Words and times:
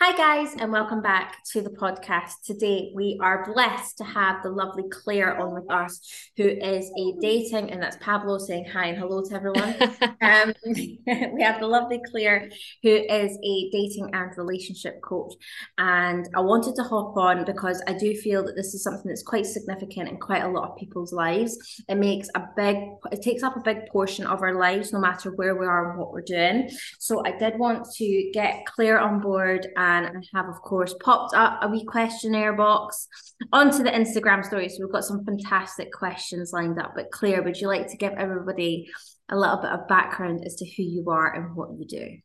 Hi, 0.00 0.16
guys, 0.16 0.54
and 0.56 0.70
welcome 0.70 1.02
back 1.02 1.42
to 1.50 1.60
the 1.60 1.70
podcast. 1.70 2.44
Today, 2.44 2.92
we 2.94 3.18
are 3.20 3.44
blessed 3.52 3.98
to 3.98 4.04
have 4.04 4.44
the 4.44 4.48
lovely 4.48 4.84
Claire 4.88 5.36
on 5.36 5.52
with 5.52 5.68
us, 5.68 6.30
who 6.36 6.44
is 6.44 6.88
a 6.96 7.14
dating, 7.20 7.72
and 7.72 7.82
that's 7.82 7.96
Pablo 8.00 8.38
saying 8.38 8.66
hi 8.66 8.86
and 8.86 8.96
hello 8.96 9.24
to 9.24 9.34
everyone. 9.34 9.74
um, 10.20 10.54
we 10.64 11.42
have 11.42 11.58
the 11.58 11.66
lovely 11.66 12.00
Claire, 12.12 12.48
who 12.84 12.90
is 12.90 13.36
a 13.42 13.70
dating 13.72 14.10
and 14.12 14.30
relationship 14.38 15.02
coach. 15.02 15.34
And 15.78 16.28
I 16.32 16.42
wanted 16.42 16.76
to 16.76 16.84
hop 16.84 17.16
on 17.16 17.44
because 17.44 17.82
I 17.88 17.92
do 17.92 18.14
feel 18.14 18.44
that 18.44 18.54
this 18.54 18.74
is 18.74 18.84
something 18.84 19.08
that's 19.08 19.24
quite 19.24 19.46
significant 19.46 20.10
in 20.10 20.18
quite 20.18 20.44
a 20.44 20.48
lot 20.48 20.70
of 20.70 20.76
people's 20.76 21.12
lives. 21.12 21.82
It 21.88 21.96
makes 21.96 22.28
a 22.36 22.44
big, 22.56 22.76
it 23.10 23.20
takes 23.22 23.42
up 23.42 23.56
a 23.56 23.62
big 23.62 23.88
portion 23.88 24.26
of 24.26 24.42
our 24.42 24.54
lives, 24.54 24.92
no 24.92 25.00
matter 25.00 25.32
where 25.32 25.56
we 25.56 25.66
are 25.66 25.90
and 25.90 25.98
what 25.98 26.12
we're 26.12 26.22
doing. 26.22 26.70
So 27.00 27.26
I 27.26 27.36
did 27.36 27.58
want 27.58 27.84
to 27.96 28.30
get 28.32 28.64
Claire 28.64 29.00
on 29.00 29.18
board. 29.18 29.66
And 29.76 29.87
and 29.96 30.18
I 30.18 30.38
have, 30.38 30.48
of 30.48 30.60
course, 30.62 30.94
popped 31.02 31.34
up 31.34 31.60
a 31.62 31.68
wee 31.68 31.84
questionnaire 31.84 32.54
box 32.54 33.08
onto 33.52 33.82
the 33.82 33.90
Instagram 33.90 34.44
story. 34.44 34.68
So 34.68 34.78
we've 34.80 34.92
got 34.92 35.04
some 35.04 35.24
fantastic 35.24 35.92
questions 35.92 36.52
lined 36.52 36.78
up. 36.78 36.92
But 36.94 37.10
Claire, 37.10 37.42
would 37.42 37.60
you 37.60 37.68
like 37.68 37.88
to 37.88 37.96
give 37.96 38.12
everybody 38.12 38.88
a 39.28 39.36
little 39.36 39.58
bit 39.58 39.70
of 39.70 39.88
background 39.88 40.42
as 40.44 40.56
to 40.56 40.64
who 40.64 40.82
you 40.82 41.10
are 41.10 41.34
and 41.34 41.56
what 41.56 41.70
you 41.78 41.86
do? 41.86 42.18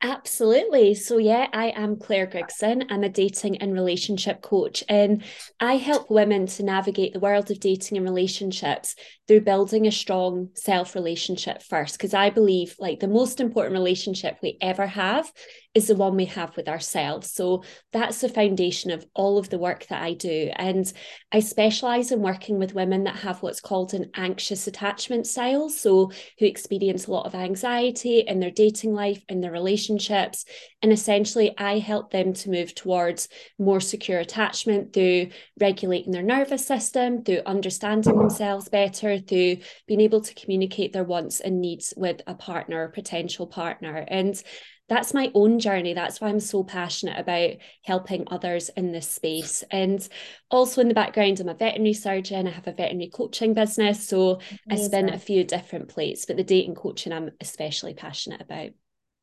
Absolutely. 0.00 0.94
So, 0.94 1.18
yeah, 1.18 1.48
I 1.52 1.70
am 1.70 1.96
Claire 1.96 2.28
Grigson. 2.28 2.84
I'm 2.88 3.02
a 3.02 3.08
dating 3.08 3.56
and 3.56 3.72
relationship 3.72 4.42
coach, 4.42 4.84
and 4.88 5.24
I 5.58 5.74
help 5.74 6.08
women 6.08 6.46
to 6.46 6.62
navigate 6.62 7.14
the 7.14 7.18
world 7.18 7.50
of 7.50 7.58
dating 7.58 7.98
and 7.98 8.06
relationships 8.06 8.94
through 9.26 9.40
building 9.40 9.88
a 9.88 9.92
strong 9.92 10.50
self 10.54 10.94
relationship 10.94 11.64
first. 11.64 11.98
Because 11.98 12.14
I 12.14 12.30
believe, 12.30 12.76
like, 12.78 13.00
the 13.00 13.08
most 13.08 13.40
important 13.40 13.72
relationship 13.72 14.36
we 14.40 14.56
ever 14.60 14.86
have 14.86 15.32
is 15.74 15.88
the 15.88 15.94
one 15.94 16.16
we 16.16 16.24
have 16.24 16.56
with 16.56 16.68
ourselves. 16.68 17.30
So 17.32 17.62
that's 17.92 18.20
the 18.20 18.28
foundation 18.28 18.90
of 18.90 19.06
all 19.14 19.38
of 19.38 19.50
the 19.50 19.58
work 19.58 19.86
that 19.88 20.02
I 20.02 20.14
do. 20.14 20.50
And 20.56 20.90
I 21.30 21.40
specialize 21.40 22.10
in 22.10 22.20
working 22.20 22.58
with 22.58 22.74
women 22.74 23.04
that 23.04 23.16
have 23.16 23.42
what's 23.42 23.60
called 23.60 23.94
an 23.94 24.10
anxious 24.14 24.66
attachment 24.66 25.26
style. 25.26 25.68
So 25.68 26.10
who 26.38 26.46
experience 26.46 27.06
a 27.06 27.10
lot 27.10 27.26
of 27.26 27.34
anxiety 27.34 28.20
in 28.20 28.40
their 28.40 28.50
dating 28.50 28.94
life, 28.94 29.22
in 29.28 29.40
their 29.40 29.52
relationships. 29.52 30.44
And 30.82 30.90
essentially, 30.90 31.56
I 31.58 31.78
help 31.78 32.10
them 32.10 32.32
to 32.32 32.50
move 32.50 32.74
towards 32.74 33.28
more 33.58 33.80
secure 33.80 34.20
attachment 34.20 34.92
through 34.92 35.28
regulating 35.60 36.12
their 36.12 36.22
nervous 36.22 36.66
system, 36.66 37.24
through 37.24 37.42
understanding 37.46 38.16
themselves 38.16 38.68
better, 38.68 39.18
through 39.18 39.58
being 39.86 40.00
able 40.00 40.22
to 40.22 40.34
communicate 40.34 40.92
their 40.92 41.04
wants 41.04 41.40
and 41.40 41.60
needs 41.60 41.92
with 41.96 42.22
a 42.26 42.34
partner 42.34 42.88
potential 42.88 43.46
partner. 43.46 44.04
And 44.08 44.42
that's 44.88 45.12
my 45.12 45.30
own 45.34 45.58
journey. 45.58 45.94
That's 45.94 46.20
why 46.20 46.28
I'm 46.28 46.40
so 46.40 46.64
passionate 46.64 47.18
about 47.18 47.52
helping 47.82 48.24
others 48.30 48.70
in 48.70 48.92
this 48.92 49.08
space. 49.08 49.62
And 49.70 50.06
also 50.50 50.80
in 50.80 50.88
the 50.88 50.94
background, 50.94 51.40
I'm 51.40 51.48
a 51.48 51.54
veterinary 51.54 51.92
surgeon. 51.92 52.46
I 52.46 52.50
have 52.50 52.66
a 52.66 52.72
veterinary 52.72 53.10
coaching 53.10 53.54
business. 53.54 54.06
So 54.06 54.40
Amazing. 54.70 54.70
I 54.70 54.76
spin 54.76 55.08
a 55.10 55.18
few 55.18 55.44
different 55.44 55.88
plates, 55.88 56.24
but 56.24 56.36
the 56.36 56.44
dating 56.44 56.74
coaching 56.74 57.12
I'm 57.12 57.30
especially 57.40 57.94
passionate 57.94 58.40
about. 58.40 58.70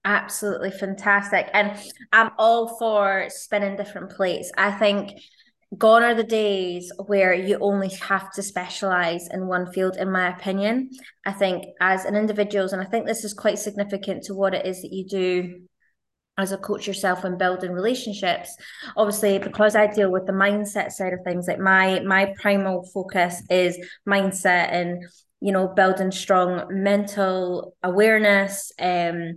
Absolutely 0.06 0.70
fantastic. 0.70 1.50
And 1.52 1.76
I'm 2.14 2.30
all 2.38 2.78
for 2.78 3.26
spinning 3.30 3.76
different 3.76 4.12
plates. 4.12 4.52
I 4.56 4.72
think 4.72 5.20
gone 5.78 6.04
are 6.04 6.14
the 6.14 6.24
days 6.24 6.92
where 7.08 7.34
you 7.34 7.58
only 7.60 7.90
have 7.90 8.32
to 8.34 8.44
specialize 8.44 9.28
in 9.30 9.48
one 9.48 9.72
field 9.72 9.98
in 9.98 10.12
my 10.12 10.30
opinion. 10.30 10.90
I 11.26 11.32
think 11.32 11.66
as 11.80 12.06
an 12.06 12.16
individuals 12.16 12.74
and 12.74 12.82
i 12.82 12.86
think 12.86 13.06
this 13.06 13.24
is 13.24 13.34
quite 13.34 13.60
significant 13.60 14.24
to 14.24 14.34
what 14.34 14.54
it 14.54 14.66
is 14.66 14.82
that 14.82 14.94
you 14.94 15.08
do 15.08 15.62
as 16.38 16.52
a 16.52 16.58
coach 16.58 16.86
yourself 16.86 17.24
and 17.24 17.38
building 17.38 17.72
relationships. 17.72 18.56
Obviously 18.98 19.40
because 19.40 19.76
i 19.76 19.88
deal 19.88 20.12
with 20.12 20.26
the 20.26 20.34
mindset 20.34 20.92
side 20.92 21.14
of 21.14 21.20
things 21.24 21.48
like 21.48 21.60
my 21.60 22.00
my 22.02 22.34
primal 22.40 22.84
focus 22.94 23.42
is 23.50 23.78
mindset 24.08 24.72
and 24.72 25.04
you 25.42 25.52
know 25.52 25.68
building 25.68 26.12
strong 26.12 26.66
mental 26.72 27.76
awareness 27.84 28.72
um 28.80 29.36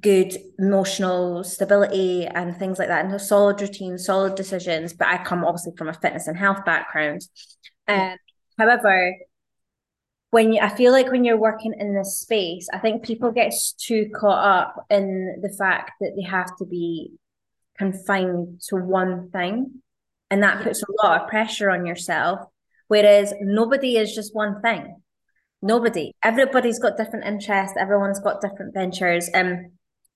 good 0.00 0.36
emotional 0.58 1.44
stability 1.44 2.26
and 2.26 2.56
things 2.56 2.78
like 2.78 2.88
that 2.88 3.04
and 3.04 3.14
a 3.14 3.18
solid 3.18 3.60
routine 3.60 3.98
solid 3.98 4.34
decisions. 4.34 4.92
But 4.92 5.08
i 5.08 5.22
come 5.22 5.44
obviously 5.44 5.72
from 5.76 5.88
a 5.88 5.94
fitness 5.94 6.26
and 6.26 6.36
health 6.36 6.64
background. 6.64 7.22
Um, 7.88 8.16
however 8.58 9.14
when 10.30 10.52
you, 10.52 10.60
i 10.60 10.68
feel 10.68 10.92
like 10.92 11.10
when 11.10 11.24
you're 11.24 11.36
working 11.36 11.74
in 11.78 11.94
this 11.94 12.18
space 12.20 12.68
i 12.72 12.78
think 12.78 13.04
people 13.04 13.30
get 13.30 13.52
too 13.78 14.10
caught 14.18 14.44
up 14.44 14.86
in 14.90 15.38
the 15.42 15.54
fact 15.58 15.92
that 16.00 16.12
they 16.16 16.22
have 16.22 16.56
to 16.56 16.64
be 16.64 17.12
confined 17.78 18.60
to 18.68 18.76
one 18.76 19.30
thing 19.30 19.82
and 20.30 20.42
that 20.42 20.62
puts 20.62 20.82
a 20.82 21.06
lot 21.06 21.22
of 21.22 21.28
pressure 21.28 21.70
on 21.70 21.86
yourself 21.86 22.40
whereas 22.88 23.32
nobody 23.40 23.96
is 23.96 24.14
just 24.14 24.34
one 24.34 24.60
thing 24.62 25.01
nobody 25.62 26.12
everybody's 26.24 26.78
got 26.78 26.96
different 26.96 27.24
interests 27.24 27.76
everyone's 27.78 28.20
got 28.20 28.40
different 28.40 28.74
ventures 28.74 29.28
and 29.28 29.52
um, 29.52 29.72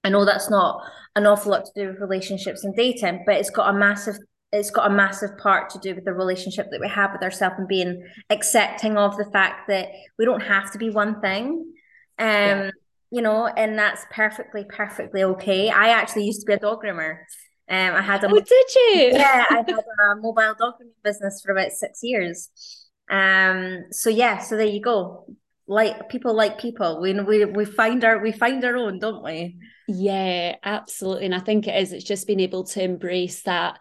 I 0.07 0.09
know 0.09 0.25
that's 0.25 0.49
not 0.49 0.83
an 1.17 1.27
awful 1.27 1.51
lot 1.51 1.65
to 1.65 1.73
do 1.75 1.89
with 1.89 2.01
relationships 2.01 2.63
and 2.63 2.77
dating, 2.77 3.25
but 3.27 3.35
it's 3.37 3.51
got 3.51 3.75
a 3.75 3.77
massive 3.77 4.17
it's 4.53 4.71
got 4.71 4.89
a 4.89 4.95
massive 4.95 5.37
part 5.39 5.69
to 5.71 5.79
do 5.81 5.97
with 5.97 6.05
the 6.05 6.13
relationship 6.13 6.69
that 6.71 6.81
we 6.81 6.89
have 6.89 7.11
with 7.13 7.23
ourselves 7.23 7.57
and 7.59 7.67
being 7.67 8.07
accepting 8.31 8.97
of 8.97 9.17
the 9.17 9.25
fact 9.25 9.67
that 9.69 9.89
we 10.17 10.25
don't 10.25 10.41
have 10.41 10.71
to 10.73 10.79
be 10.79 10.89
one 10.89 11.21
thing. 11.21 11.73
Um, 12.19 12.27
yeah. 12.29 12.71
you 13.11 13.21
know, 13.21 13.49
and 13.49 13.77
that's 13.77 14.07
perfectly, 14.13 14.65
perfectly 14.65 15.25
okay. 15.25 15.69
I 15.69 15.89
actually 15.89 16.27
used 16.27 16.41
to 16.43 16.47
be 16.47 16.53
a 16.53 16.59
dog 16.59 16.85
groomer. 16.85 17.19
Um, 17.69 17.97
I 17.97 18.01
had 18.01 18.23
a 18.23 18.29
oh, 18.31 18.39
did 18.39 18.75
you? 18.77 19.11
Yeah, 19.15 19.45
I 19.51 19.55
had 19.57 19.69
a 19.69 20.15
mobile 20.15 20.55
dog 20.57 20.77
grooming 20.77 20.95
business 21.03 21.43
for 21.45 21.51
about 21.51 21.73
six 21.73 21.99
years. 22.05 22.49
Um, 23.11 23.85
so 23.91 24.11
yeah, 24.11 24.39
so 24.39 24.57
there 24.57 24.67
you 24.67 24.81
go. 24.81 25.27
Like 25.69 26.09
people 26.09 26.35
like 26.35 26.59
people. 26.59 27.01
We 27.01 27.13
we 27.21 27.45
we 27.45 27.65
find 27.65 28.05
our 28.05 28.19
we 28.21 28.33
find 28.33 28.65
our 28.65 28.77
own 28.77 28.99
don't 28.99 29.25
we? 29.25 29.57
Yeah 29.89 30.57
absolutely. 30.63 31.27
And 31.27 31.35
i 31.35 31.41
think 31.41 31.67
it 31.67 31.81
is 31.81 31.93
it's 31.93 32.05
just 32.05 32.27
being 32.27 32.41
able 32.41 32.65
to 32.65 32.83
embrace 32.83 33.43
that 33.43 33.81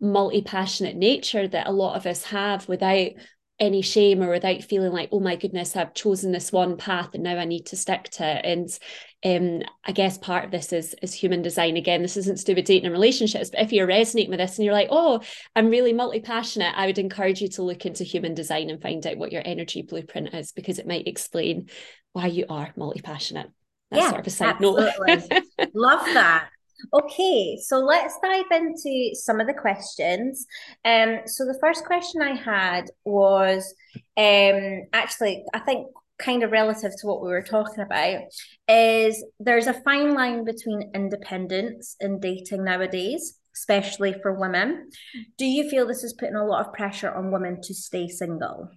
multi-passionate 0.00 0.96
nature 0.96 1.48
that 1.48 1.66
a 1.66 1.72
lot 1.72 1.96
of 1.96 2.06
us 2.06 2.24
have 2.24 2.68
without 2.68 3.10
any 3.58 3.80
shame 3.82 4.22
or 4.22 4.30
without 4.30 4.62
feeling 4.62 4.92
like 4.92 5.08
oh 5.12 5.20
my 5.20 5.34
goodness 5.34 5.76
i've 5.76 5.94
chosen 5.94 6.30
this 6.30 6.52
one 6.52 6.76
path 6.76 7.10
and 7.14 7.22
now 7.22 7.36
i 7.36 7.44
need 7.44 7.64
to 7.64 7.76
stick 7.76 8.04
to 8.04 8.38
it 8.38 8.44
and 8.44 8.78
um, 9.26 9.62
I 9.84 9.90
guess 9.92 10.18
part 10.18 10.44
of 10.44 10.50
this 10.50 10.72
is 10.72 10.94
is 11.02 11.12
human 11.12 11.42
design. 11.42 11.76
Again, 11.76 12.02
this 12.02 12.16
isn't 12.16 12.38
to 12.38 12.44
do 12.44 12.54
with 12.54 12.66
dating 12.66 12.84
and 12.84 12.92
relationships, 12.92 13.50
but 13.50 13.60
if 13.60 13.72
you're 13.72 13.86
resonating 13.86 14.30
with 14.30 14.38
this 14.38 14.56
and 14.56 14.64
you're 14.64 14.74
like, 14.74 14.88
oh, 14.90 15.20
I'm 15.56 15.68
really 15.68 15.92
multi-passionate, 15.92 16.74
I 16.76 16.86
would 16.86 16.98
encourage 16.98 17.40
you 17.40 17.48
to 17.50 17.62
look 17.62 17.86
into 17.86 18.04
human 18.04 18.34
design 18.34 18.70
and 18.70 18.80
find 18.80 19.04
out 19.04 19.16
what 19.16 19.32
your 19.32 19.42
energy 19.44 19.82
blueprint 19.82 20.32
is 20.34 20.52
because 20.52 20.78
it 20.78 20.86
might 20.86 21.08
explain 21.08 21.70
why 22.12 22.26
you 22.26 22.44
are 22.48 22.72
multi-passionate. 22.76 23.50
That's 23.90 24.02
yeah, 24.02 24.08
sort 24.10 24.20
of 24.20 24.26
a 24.26 24.30
side 24.30 24.54
absolutely. 24.56 25.16
note. 25.16 25.42
Love 25.74 26.04
that. 26.14 26.48
Okay, 26.92 27.58
so 27.62 27.78
let's 27.78 28.18
dive 28.22 28.44
into 28.50 29.10
some 29.14 29.40
of 29.40 29.46
the 29.46 29.54
questions. 29.54 30.46
Um, 30.84 31.20
so 31.26 31.46
the 31.46 31.58
first 31.60 31.84
question 31.84 32.22
I 32.22 32.34
had 32.34 32.90
was 33.04 33.74
um 34.16 34.82
actually 34.92 35.44
I 35.54 35.60
think 35.60 35.88
kind 36.18 36.42
of 36.42 36.50
relative 36.50 36.92
to 36.98 37.06
what 37.06 37.22
we 37.22 37.28
were 37.28 37.42
talking 37.42 37.80
about 37.80 38.20
is 38.68 39.24
there's 39.38 39.66
a 39.66 39.74
fine 39.82 40.14
line 40.14 40.44
between 40.44 40.90
independence 40.94 41.96
and 42.00 42.20
dating 42.20 42.64
nowadays 42.64 43.38
especially 43.54 44.14
for 44.22 44.32
women 44.32 44.88
do 45.36 45.44
you 45.44 45.68
feel 45.68 45.86
this 45.86 46.04
is 46.04 46.14
putting 46.14 46.36
a 46.36 46.44
lot 46.44 46.66
of 46.66 46.72
pressure 46.72 47.10
on 47.14 47.30
women 47.30 47.60
to 47.62 47.74
stay 47.74 48.08
single 48.08 48.70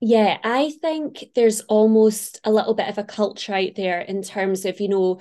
yeah, 0.00 0.36
I 0.44 0.72
think 0.82 1.24
there's 1.34 1.62
almost 1.62 2.38
a 2.44 2.50
little 2.50 2.74
bit 2.74 2.88
of 2.88 2.98
a 2.98 3.04
culture 3.04 3.54
out 3.54 3.76
there 3.76 4.00
in 4.02 4.22
terms 4.22 4.66
of, 4.66 4.78
you 4.78 4.88
know, 4.88 5.20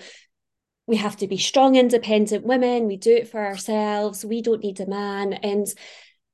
we 0.87 0.97
have 0.97 1.17
to 1.17 1.27
be 1.27 1.37
strong, 1.37 1.75
independent 1.75 2.45
women. 2.45 2.87
We 2.87 2.97
do 2.97 3.15
it 3.15 3.27
for 3.27 3.43
ourselves. 3.43 4.23
We 4.23 4.41
don't 4.41 4.63
need 4.63 4.79
a 4.79 4.85
man. 4.85 5.33
And 5.33 5.67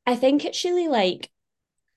I 0.05 0.15
think 0.15 0.43
it's 0.43 0.63
really 0.65 0.87
like 0.87 1.29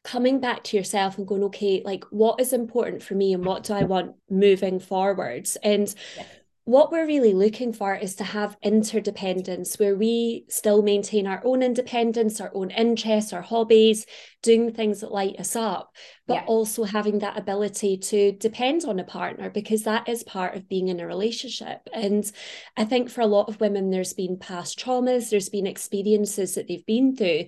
coming 0.04 0.38
back 0.38 0.62
to 0.64 0.76
yourself 0.76 1.18
and 1.18 1.26
going, 1.26 1.44
okay, 1.44 1.82
like 1.84 2.04
what 2.10 2.40
is 2.40 2.52
important 2.52 3.02
for 3.02 3.14
me 3.14 3.32
and 3.32 3.44
what 3.44 3.64
do 3.64 3.72
I 3.72 3.84
want 3.84 4.14
moving 4.30 4.78
forwards? 4.78 5.56
And 5.62 5.92
yeah. 6.16 6.24
What 6.66 6.90
we're 6.90 7.06
really 7.06 7.34
looking 7.34 7.74
for 7.74 7.94
is 7.94 8.16
to 8.16 8.24
have 8.24 8.56
interdependence 8.62 9.78
where 9.78 9.94
we 9.94 10.46
still 10.48 10.82
maintain 10.82 11.26
our 11.26 11.42
own 11.44 11.62
independence, 11.62 12.40
our 12.40 12.50
own 12.54 12.70
interests, 12.70 13.34
our 13.34 13.42
hobbies, 13.42 14.06
doing 14.42 14.72
things 14.72 15.00
that 15.00 15.12
light 15.12 15.38
us 15.38 15.54
up, 15.56 15.94
but 16.26 16.34
yeah. 16.34 16.44
also 16.46 16.84
having 16.84 17.18
that 17.18 17.38
ability 17.38 17.98
to 17.98 18.32
depend 18.32 18.86
on 18.86 18.98
a 18.98 19.04
partner 19.04 19.50
because 19.50 19.82
that 19.82 20.08
is 20.08 20.22
part 20.22 20.56
of 20.56 20.66
being 20.66 20.88
in 20.88 21.00
a 21.00 21.06
relationship. 21.06 21.80
And 21.92 22.30
I 22.78 22.86
think 22.86 23.10
for 23.10 23.20
a 23.20 23.26
lot 23.26 23.50
of 23.50 23.60
women, 23.60 23.90
there's 23.90 24.14
been 24.14 24.38
past 24.38 24.78
traumas, 24.78 25.28
there's 25.28 25.50
been 25.50 25.66
experiences 25.66 26.54
that 26.54 26.66
they've 26.66 26.86
been 26.86 27.14
through 27.14 27.44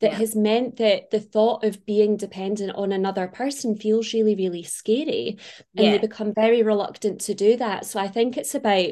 that 0.00 0.12
yeah. 0.12 0.18
has 0.18 0.36
meant 0.36 0.76
that 0.76 1.10
the 1.10 1.20
thought 1.20 1.64
of 1.64 1.86
being 1.86 2.16
dependent 2.16 2.74
on 2.74 2.92
another 2.92 3.28
person 3.28 3.76
feels 3.76 4.12
really, 4.12 4.34
really 4.34 4.62
scary. 4.62 5.38
And 5.76 5.86
yeah. 5.86 5.92
they 5.92 5.98
become 5.98 6.34
very 6.34 6.62
reluctant 6.62 7.22
to 7.22 7.34
do 7.34 7.56
that. 7.56 7.86
So 7.86 7.98
I 7.98 8.08
think 8.08 8.36
it's 8.36 8.54
about 8.54 8.90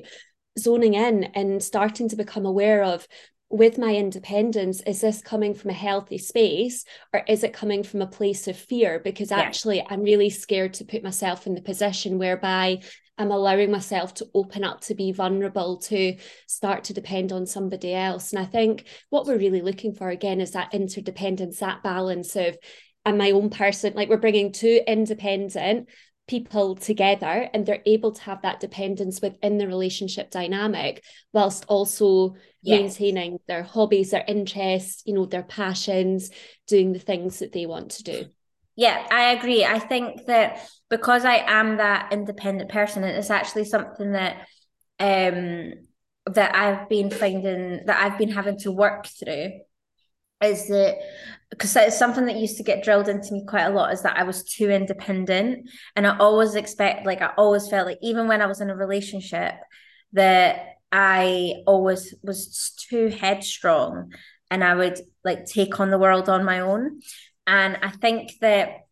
zoning 0.58 0.94
in 0.94 1.24
and 1.34 1.62
starting 1.62 2.08
to 2.08 2.16
become 2.16 2.46
aware 2.46 2.82
of 2.84 3.06
with 3.50 3.78
my 3.78 3.94
independence, 3.94 4.80
is 4.80 5.00
this 5.00 5.20
coming 5.20 5.54
from 5.54 5.70
a 5.70 5.74
healthy 5.74 6.18
space 6.18 6.84
or 7.12 7.22
is 7.28 7.44
it 7.44 7.52
coming 7.52 7.84
from 7.84 8.02
a 8.02 8.06
place 8.06 8.48
of 8.48 8.56
fear? 8.56 8.98
Because 8.98 9.30
actually, 9.30 9.76
yeah. 9.76 9.86
I'm 9.90 10.02
really 10.02 10.30
scared 10.30 10.74
to 10.74 10.84
put 10.84 11.04
myself 11.04 11.46
in 11.46 11.54
the 11.54 11.62
position 11.62 12.18
whereby 12.18 12.80
I'm 13.16 13.31
allowing 13.31 13.70
myself 13.70 14.14
to 14.14 14.28
open 14.34 14.64
up 14.64 14.81
to 14.82 14.94
be 14.94 15.12
vulnerable, 15.12 15.78
to 15.78 16.16
start 16.46 16.84
to 16.84 16.93
depend 16.93 17.32
on 17.32 17.46
somebody 17.46 17.94
else. 17.94 18.32
And 18.32 18.40
I 18.40 18.44
think 18.44 18.87
what 19.11 19.26
we're 19.26 19.38
really 19.38 19.62
looking 19.62 19.94
for 19.94 20.08
again 20.08 20.40
is 20.40 20.52
that 20.52 20.75
interdependence, 20.75 21.61
that 21.61 21.82
balance 21.82 22.34
of 22.37 22.56
I'm 23.06 23.19
my 23.19 23.32
own 23.32 23.50
person, 23.50 23.93
like 23.94 24.08
we're 24.08 24.16
bringing 24.16 24.50
two 24.50 24.81
independent 24.87 25.88
people 26.26 26.75
together 26.75 27.49
and 27.52 27.66
they're 27.66 27.82
able 27.84 28.12
to 28.12 28.22
have 28.22 28.43
that 28.43 28.61
dependence 28.61 29.20
within 29.20 29.58
the 29.58 29.66
relationship 29.66 30.31
dynamic 30.31 31.05
whilst 31.32 31.66
also 31.69 32.34
yes. 32.62 32.81
maintaining 32.81 33.38
their 33.46 33.62
hobbies 33.62 34.11
their 34.11 34.25
interests 34.26 35.02
you 35.05 35.12
know 35.12 35.26
their 35.26 35.43
passions 35.43 36.31
doing 36.66 36.94
the 36.94 36.99
things 36.99 37.40
that 37.40 37.52
they 37.52 37.66
want 37.66 37.90
to 37.90 38.02
do 38.02 38.25
yeah 38.75 39.06
i 39.11 39.32
agree 39.32 39.66
i 39.66 39.78
think 39.78 40.25
that 40.25 40.66
because 40.96 41.25
i 41.25 41.37
am 41.46 41.79
that 41.79 42.12
independent 42.12 42.70
person 42.70 43.02
and 43.02 43.17
it's 43.17 43.31
actually 43.31 43.64
something 43.64 44.12
that 44.12 44.37
um 45.00 45.73
that 46.26 46.55
i've 46.55 46.88
been 46.88 47.11
finding 47.11 47.85
that 47.87 48.00
i've 48.00 48.19
been 48.19 48.31
having 48.31 48.56
to 48.56 48.70
work 48.70 49.06
through 49.06 49.50
is 50.43 50.69
that 50.69 50.96
because 51.50 51.75
it's 51.76 51.99
something 51.99 52.26
that 52.26 52.37
used 52.37 52.56
to 52.56 52.62
get 52.62 52.82
drilled 52.82 53.08
into 53.08 53.32
me 53.32 53.44
quite 53.46 53.64
a 53.64 53.70
lot 53.70 53.93
is 53.93 54.02
that 54.02 54.17
I 54.17 54.25
was 54.25 54.44
too 54.44 54.70
independent. 54.70 55.70
And 55.94 56.06
I 56.06 56.17
always 56.19 56.55
expect 56.55 57.06
like 57.06 57.23
I 57.23 57.31
always 57.37 57.69
felt 57.69 57.87
like 57.87 57.99
even 58.02 58.26
when 58.26 58.43
I 58.43 58.47
was 58.47 58.61
in 58.61 58.70
a 58.70 58.76
relationship 58.76 59.55
that 60.12 60.67
I 60.90 61.55
always 61.67 62.14
was 62.23 62.73
too 62.88 63.08
headstrong 63.08 64.12
and 64.50 64.62
I 64.62 64.75
would 64.75 65.00
like 65.25 65.47
take 65.47 65.81
on 65.81 65.90
the 65.90 65.99
world 65.99 66.29
on 66.29 66.44
my 66.44 66.61
own. 66.61 67.00
And 67.47 67.79
I 67.82 67.90
think 67.90 68.32
that 68.40 68.83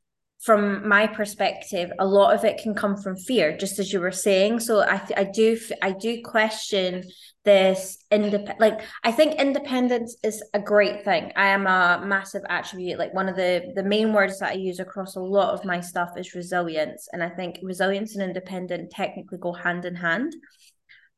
from 0.42 0.88
my 0.88 1.06
perspective 1.06 1.92
a 2.00 2.06
lot 2.06 2.34
of 2.34 2.44
it 2.44 2.60
can 2.60 2.74
come 2.74 2.96
from 2.96 3.16
fear 3.16 3.56
just 3.56 3.78
as 3.78 3.92
you 3.92 4.00
were 4.00 4.10
saying. 4.10 4.58
So 4.60 4.80
i 4.80 5.00
i 5.16 5.24
do 5.24 5.58
i 5.80 5.92
do 5.92 6.20
question 6.22 7.04
this 7.44 7.98
independent 8.12 8.60
like 8.60 8.80
i 9.02 9.10
think 9.10 9.40
independence 9.40 10.16
is 10.22 10.42
a 10.54 10.60
great 10.60 11.04
thing. 11.04 11.32
I 11.36 11.48
am 11.48 11.66
a 11.66 12.04
massive 12.04 12.42
attribute. 12.48 12.98
Like 12.98 13.14
one 13.14 13.28
of 13.28 13.36
the 13.36 13.72
the 13.74 13.84
main 13.84 14.12
words 14.12 14.38
that 14.40 14.50
i 14.50 14.54
use 14.54 14.80
across 14.80 15.14
a 15.16 15.20
lot 15.20 15.54
of 15.54 15.64
my 15.64 15.80
stuff 15.80 16.10
is 16.16 16.34
resilience. 16.34 17.08
And 17.12 17.22
i 17.22 17.28
think 17.28 17.58
resilience 17.62 18.14
and 18.14 18.24
independent 18.24 18.90
technically 18.90 19.38
go 19.38 19.52
hand 19.52 19.84
in 19.84 19.94
hand. 19.94 20.34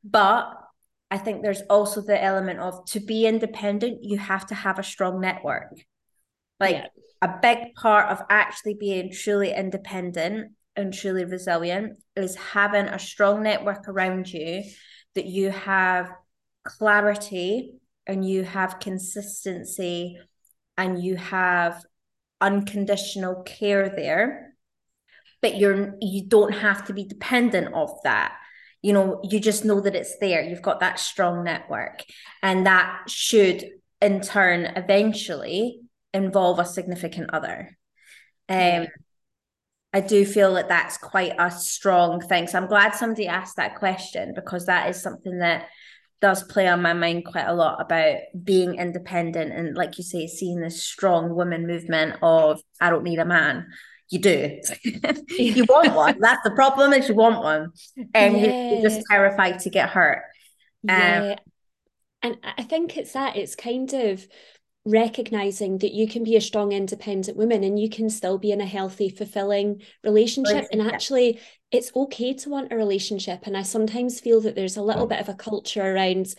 But 0.03 0.53
i 1.09 1.17
think 1.17 1.41
there's 1.41 1.61
also 1.69 2.01
the 2.01 2.23
element 2.23 2.59
of 2.59 2.85
to 2.85 2.99
be 2.99 3.25
independent 3.25 4.03
you 4.03 4.17
have 4.17 4.45
to 4.47 4.55
have 4.55 4.79
a 4.79 4.83
strong 4.83 5.21
network 5.21 5.71
like 6.59 6.75
yeah. 6.75 6.87
a 7.21 7.39
big 7.41 7.75
part 7.75 8.09
of 8.09 8.21
actually 8.29 8.75
being 8.75 9.11
truly 9.11 9.53
independent 9.53 10.51
and 10.75 10.93
truly 10.93 11.25
resilient 11.25 11.97
is 12.15 12.35
having 12.35 12.85
a 12.85 12.99
strong 12.99 13.43
network 13.43 13.87
around 13.87 14.31
you 14.31 14.63
that 15.15 15.25
you 15.25 15.49
have 15.49 16.11
clarity 16.65 17.75
and 18.07 18.27
you 18.27 18.43
have 18.43 18.79
consistency 18.79 20.17
and 20.77 21.01
you 21.01 21.15
have 21.15 21.83
unconditional 22.41 23.43
care 23.43 23.89
there. 23.89 24.53
But 25.41 25.57
you're 25.57 25.95
you 26.01 26.25
don't 26.27 26.53
have 26.53 26.85
to 26.85 26.93
be 26.93 27.05
dependent 27.05 27.73
of 27.73 27.91
that. 28.03 28.35
You 28.81 28.93
know 28.93 29.21
you 29.23 29.39
just 29.39 29.63
know 29.63 29.79
that 29.79 29.95
it's 29.95 30.17
there. 30.19 30.43
You've 30.43 30.61
got 30.61 30.79
that 30.79 30.99
strong 30.99 31.43
network. 31.43 32.03
And 32.41 32.65
that 32.65 33.03
should 33.07 33.65
in 34.01 34.21
turn 34.21 34.65
eventually 34.75 35.81
involve 36.15 36.59
a 36.59 36.65
significant 36.65 37.31
other. 37.33 37.77
Um, 38.47 38.87
I 39.93 40.01
do 40.01 40.25
feel 40.25 40.55
that 40.55 40.69
that's 40.69 40.97
quite 40.97 41.33
a 41.37 41.51
strong 41.51 42.21
thing. 42.21 42.47
So 42.47 42.57
I'm 42.57 42.67
glad 42.67 42.95
somebody 42.95 43.27
asked 43.27 43.57
that 43.57 43.75
question 43.75 44.33
because 44.35 44.65
that 44.65 44.89
is 44.89 45.01
something 45.01 45.39
that 45.39 45.67
does 46.21 46.43
play 46.43 46.67
on 46.67 46.81
my 46.81 46.93
mind 46.93 47.25
quite 47.25 47.45
a 47.45 47.53
lot 47.53 47.81
about 47.81 48.17
being 48.43 48.75
independent 48.75 49.53
and, 49.53 49.75
like 49.75 49.97
you 49.97 50.03
say, 50.03 50.27
seeing 50.27 50.59
this 50.59 50.83
strong 50.83 51.35
women 51.35 51.67
movement 51.67 52.17
of 52.21 52.61
I 52.79 52.89
don't 52.89 53.03
need 53.03 53.19
a 53.19 53.25
man. 53.25 53.67
You 54.09 54.19
do. 54.19 54.59
you 55.29 55.65
want 55.67 55.93
one. 55.93 56.19
That's 56.19 56.43
the 56.43 56.51
problem 56.51 56.93
is 56.93 57.09
you 57.09 57.15
want 57.15 57.43
one, 57.43 57.71
and 58.13 58.37
yeah. 58.39 58.71
you're 58.71 58.81
just 58.81 59.05
terrified 59.09 59.59
to 59.59 59.69
get 59.69 59.89
hurt. 59.89 60.23
Yeah. 60.83 61.35
Um, 61.35 61.37
and 62.21 62.37
I 62.43 62.63
think 62.63 62.97
it's 62.97 63.13
that. 63.13 63.35
It's 63.35 63.55
kind 63.55 63.91
of 63.93 64.25
recognizing 64.85 65.79
that 65.79 65.93
you 65.93 66.07
can 66.07 66.23
be 66.23 66.35
a 66.35 66.41
strong 66.41 66.71
independent 66.71 67.37
woman 67.37 67.63
and 67.63 67.79
you 67.79 67.89
can 67.89 68.09
still 68.09 68.37
be 68.37 68.51
in 68.51 68.61
a 68.61 68.65
healthy 68.65 69.09
fulfilling 69.09 69.81
relationship. 70.03 70.67
And 70.71 70.81
actually 70.81 71.39
it's 71.71 71.91
okay 71.95 72.33
to 72.35 72.49
want 72.49 72.71
a 72.71 72.75
relationship. 72.75 73.47
And 73.47 73.57
i 73.57 73.63
sometimes 73.63 74.19
feel 74.19 74.41
that 74.41 74.55
there's 74.55 74.77
a 74.77 74.83
little 74.83 75.07
bit 75.07 75.19
of 75.19 75.29
a 75.29 75.33
culture 75.33 75.81
around 75.81 76.35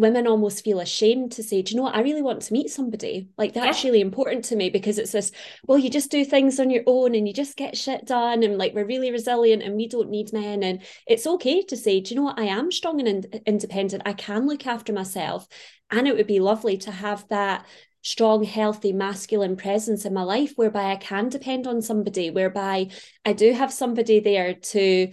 women 0.00 0.26
almost 0.26 0.64
feel 0.64 0.80
ashamed 0.80 1.32
to 1.32 1.42
say 1.42 1.60
do 1.62 1.70
you 1.70 1.76
know 1.76 1.84
what? 1.84 1.94
I 1.94 2.00
really 2.00 2.22
want 2.22 2.42
to 2.42 2.52
meet 2.52 2.70
somebody. 2.70 3.28
Like 3.36 3.52
that's 3.52 3.84
yeah. 3.84 3.90
really 3.90 4.00
important 4.00 4.46
to 4.46 4.56
me 4.56 4.70
because 4.70 4.98
it's 4.98 5.12
this 5.12 5.30
well 5.66 5.78
you 5.78 5.90
just 5.90 6.10
do 6.10 6.24
things 6.24 6.58
on 6.58 6.70
your 6.70 6.82
own 6.86 7.14
and 7.14 7.28
you 7.28 7.34
just 7.34 7.56
get 7.56 7.76
shit 7.76 8.06
done 8.06 8.42
and 8.42 8.56
like 8.56 8.74
we're 8.74 8.86
really 8.86 9.12
resilient 9.12 9.62
and 9.62 9.76
we 9.76 9.86
don't 9.86 10.10
need 10.10 10.32
men. 10.32 10.62
And 10.62 10.82
it's 11.06 11.26
okay 11.26 11.62
to 11.62 11.76
say 11.76 12.00
do 12.00 12.14
you 12.14 12.16
know 12.16 12.24
what? 12.24 12.38
I 12.40 12.44
am 12.44 12.72
strong 12.72 12.98
and 13.00 13.26
in- 13.26 13.42
independent. 13.46 14.02
I 14.06 14.14
can 14.14 14.46
look 14.46 14.66
after 14.66 14.92
myself. 14.92 15.46
And 15.90 16.08
it 16.08 16.16
would 16.16 16.26
be 16.26 16.40
lovely 16.40 16.78
to 16.78 16.90
have 16.90 17.26
that 17.28 17.66
strong, 18.02 18.44
healthy, 18.44 18.92
masculine 18.92 19.56
presence 19.56 20.04
in 20.04 20.14
my 20.14 20.22
life 20.22 20.52
whereby 20.56 20.92
I 20.92 20.96
can 20.96 21.28
depend 21.28 21.66
on 21.66 21.82
somebody, 21.82 22.30
whereby 22.30 22.88
I 23.24 23.34
do 23.34 23.52
have 23.52 23.72
somebody 23.72 24.20
there 24.20 24.54
to 24.54 25.12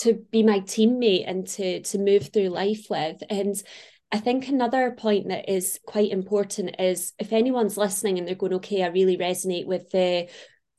to 0.00 0.14
be 0.32 0.42
my 0.42 0.60
teammate 0.60 1.24
and 1.26 1.46
to 1.46 1.82
to 1.82 1.98
move 1.98 2.28
through 2.32 2.48
life 2.48 2.86
with. 2.90 3.22
And 3.30 3.54
I 4.14 4.18
think 4.18 4.46
another 4.46 4.92
point 4.92 5.30
that 5.30 5.52
is 5.52 5.80
quite 5.84 6.12
important 6.12 6.76
is 6.78 7.12
if 7.18 7.32
anyone's 7.32 7.76
listening 7.76 8.16
and 8.16 8.28
they're 8.28 8.36
going, 8.36 8.54
okay, 8.54 8.84
I 8.84 8.86
really 8.86 9.18
resonate 9.18 9.66
with 9.66 9.90
the 9.90 10.28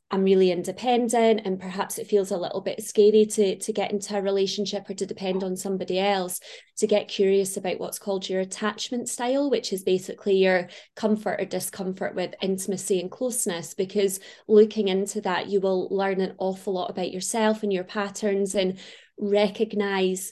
I'm 0.09 0.23
really 0.23 0.51
independent 0.51 1.41
and 1.43 1.59
perhaps 1.59 1.97
it 1.97 2.07
feels 2.07 2.31
a 2.31 2.37
little 2.37 2.61
bit 2.61 2.81
scary 2.81 3.25
to 3.25 3.57
to 3.57 3.73
get 3.73 3.91
into 3.91 4.15
a 4.15 4.21
relationship 4.21 4.89
or 4.89 4.93
to 4.93 5.05
depend 5.05 5.43
on 5.43 5.57
somebody 5.57 5.99
else 5.99 6.39
to 6.77 6.87
get 6.87 7.09
curious 7.09 7.57
about 7.57 7.79
what's 7.79 7.99
called 7.99 8.29
your 8.29 8.39
attachment 8.39 9.09
style 9.09 9.49
which 9.49 9.73
is 9.73 9.83
basically 9.83 10.37
your 10.37 10.69
comfort 10.95 11.41
or 11.41 11.45
discomfort 11.45 12.15
with 12.15 12.35
intimacy 12.41 13.01
and 13.01 13.11
closeness 13.11 13.73
because 13.73 14.21
looking 14.47 14.87
into 14.87 15.19
that 15.21 15.47
you 15.47 15.59
will 15.59 15.89
learn 15.89 16.21
an 16.21 16.35
awful 16.37 16.73
lot 16.73 16.91
about 16.91 17.11
yourself 17.11 17.63
and 17.63 17.73
your 17.73 17.83
patterns 17.83 18.55
and 18.55 18.77
recognize 19.19 20.31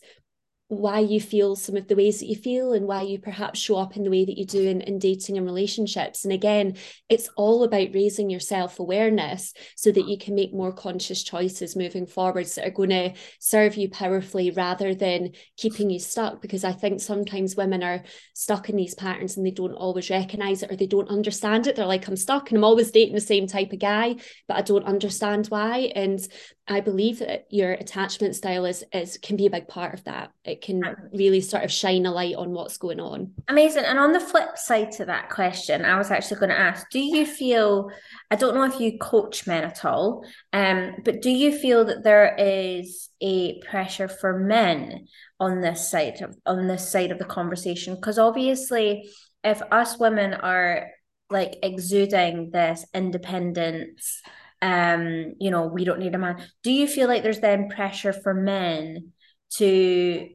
why 0.78 1.00
you 1.00 1.20
feel 1.20 1.56
some 1.56 1.76
of 1.76 1.88
the 1.88 1.96
ways 1.96 2.20
that 2.20 2.28
you 2.28 2.36
feel 2.36 2.74
and 2.74 2.88
why 2.88 3.02
you 3.02 3.20
perhaps 3.20 3.60
show 3.60 3.78
up 3.78 3.96
in 3.96 4.04
the 4.04 4.10
way 4.10 4.26
that 4.26 4.38
you 4.38 4.46
do 4.46 4.62
in, 4.68 4.82
in 4.82 5.00
dating 5.00 5.38
and 5.38 5.46
relationships. 5.46 6.24
And 6.24 6.34
again, 6.34 6.78
it's 7.10 7.30
all 7.36 7.64
about 7.64 7.94
raising 7.94 8.30
your 8.30 8.40
self 8.40 8.80
awareness 8.80 9.54
so 9.76 9.92
that 9.92 10.08
you 10.08 10.18
can 10.18 10.36
make 10.36 10.54
more 10.54 10.74
conscious 10.74 11.24
choices 11.24 11.76
moving 11.76 12.06
forwards 12.06 12.56
that 12.56 12.68
are 12.68 12.72
going 12.72 12.90
to 12.90 13.14
serve 13.40 13.76
you 13.76 13.90
powerfully 13.90 14.52
rather 14.52 14.96
than 14.96 15.32
keeping 15.58 15.90
you 15.90 16.00
stuck. 16.00 16.42
Because 16.42 16.64
I 16.64 16.72
think 16.72 17.02
sometimes 17.02 17.56
women 17.56 17.84
are 17.84 18.04
stuck 18.34 18.70
in 18.70 18.76
these 18.76 18.96
patterns 18.96 19.38
and 19.38 19.46
they 19.46 19.52
don't 19.52 19.74
always 19.74 20.10
recognize 20.10 20.64
it 20.64 20.72
or 20.72 20.76
they 20.76 20.88
don't 20.88 21.10
understand 21.10 21.68
it. 21.68 21.76
They're 21.76 21.86
like, 21.86 22.08
I'm 22.08 22.16
stuck 22.16 22.50
and 22.50 22.58
I'm 22.58 22.64
always 22.64 22.92
dating 22.92 23.16
the 23.16 23.22
same 23.22 23.48
type 23.48 23.74
of 23.74 23.80
guy, 23.80 24.16
but 24.48 24.58
I 24.58 24.62
don't 24.62 24.86
understand 24.86 25.48
why. 25.48 25.92
And 25.96 26.20
I 26.68 26.80
believe 26.80 27.20
that 27.20 27.46
your 27.50 27.74
attachment 27.74 28.36
style 28.36 28.66
is, 28.66 28.86
is 28.94 29.18
can 29.18 29.36
be 29.36 29.46
a 29.46 29.50
big 29.50 29.68
part 29.68 29.94
of 29.94 30.04
that. 30.06 30.32
It 30.46 30.62
can 30.64 30.82
really 31.14 31.42
sort 31.42 31.64
of 31.64 31.72
shine 31.72 32.06
a 32.06 32.12
light 32.12 32.36
on 32.36 32.52
what's 32.52 32.78
going 32.78 33.00
on. 33.00 33.34
Amazing. 33.50 33.84
And 33.84 34.00
on 34.00 34.14
the 34.14 34.20
flip 34.20 34.58
side 34.58 34.92
to 34.94 35.06
that 35.06 35.30
question, 35.30 35.84
I 35.84 35.98
was 35.98 36.10
actually 36.10 36.40
going 36.40 36.50
to 36.50 36.60
ask, 36.60 36.90
do 36.90 37.00
you 37.00 37.26
feel 37.26 37.92
I 38.32 38.36
don't 38.36 38.56
know 38.56 38.64
if 38.64 38.80
you 38.80 38.98
coach 38.98 39.46
men 39.46 39.64
at 39.64 39.86
all, 39.86 40.26
um, 40.54 40.96
but 41.04 41.22
do 41.22 41.30
you 41.30 41.56
feel 41.58 41.86
that 41.86 42.04
there 42.04 42.36
is 42.38 43.10
a 43.22 43.60
pressure 43.62 44.08
for 44.08 44.40
men 44.40 45.08
on 45.40 45.62
this 45.62 45.90
side 45.90 46.22
of 46.22 46.36
on 46.46 46.68
this 46.68 46.90
side 46.90 47.12
of 47.12 47.20
the 47.20 47.26
conversation? 47.26 47.96
Because 47.96 48.18
obviously 48.18 49.10
if 49.44 49.62
us 49.72 50.00
women 50.00 50.34
are 50.34 50.88
like 51.30 51.58
exuding 51.62 52.52
this 52.52 52.86
independence 52.94 54.22
um 54.62 55.34
you 55.40 55.52
know 55.52 55.68
we 55.68 55.84
don't 55.84 56.00
need 56.00 56.16
a 56.16 56.18
man 56.18 56.42
do 56.62 56.72
you 56.72 56.88
feel 56.88 57.08
like 57.08 57.24
there's 57.24 57.40
then 57.40 57.70
pressure 57.70 58.14
for 58.14 58.34
men 58.34 59.12
to 59.50 60.30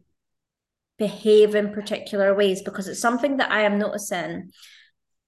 behave 0.98 1.54
in 1.54 1.72
particular 1.72 2.34
ways 2.34 2.62
because 2.62 2.88
it's 2.88 3.00
something 3.00 3.36
that 3.36 3.50
i 3.50 3.62
am 3.62 3.78
noticing 3.78 4.50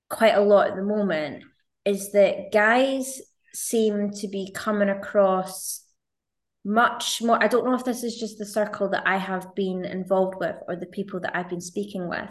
quite 0.09 0.35
a 0.35 0.41
lot 0.41 0.69
at 0.69 0.77
the 0.77 0.83
moment 0.83 1.45
is 1.85 2.13
that 2.13 2.53
guys 2.53 3.21
seem 3.55 4.11
to 4.11 4.29
be 4.29 4.53
coming 4.55 4.89
across 4.89 5.85
much 6.65 7.23
more. 7.23 7.43
I 7.43 7.49
don't 7.49 7.65
know 7.65 7.75
if 7.75 7.85
this 7.85 8.03
is 8.03 8.19
just 8.19 8.39
the 8.39 8.45
circle 8.45 8.91
that 8.91 9.07
I 9.07 9.17
have 9.17 9.55
been 9.55 9.85
involved 9.85 10.37
with 10.39 10.57
or 10.69 10.77
the 10.77 10.87
people 10.87 11.21
that 11.21 11.37
I've 11.37 11.49
been 11.49 11.61
speaking 11.61 12.09
with, 12.09 12.29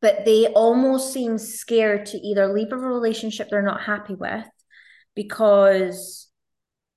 but 0.00 0.24
they 0.24 0.48
almost 0.48 1.12
seem 1.12 1.38
scared 1.38 2.06
to 2.06 2.18
either 2.18 2.52
leave 2.52 2.72
a 2.72 2.76
relationship 2.76 3.48
they're 3.48 3.62
not 3.62 3.82
happy 3.82 4.14
with 4.14 4.44
because 5.14 6.28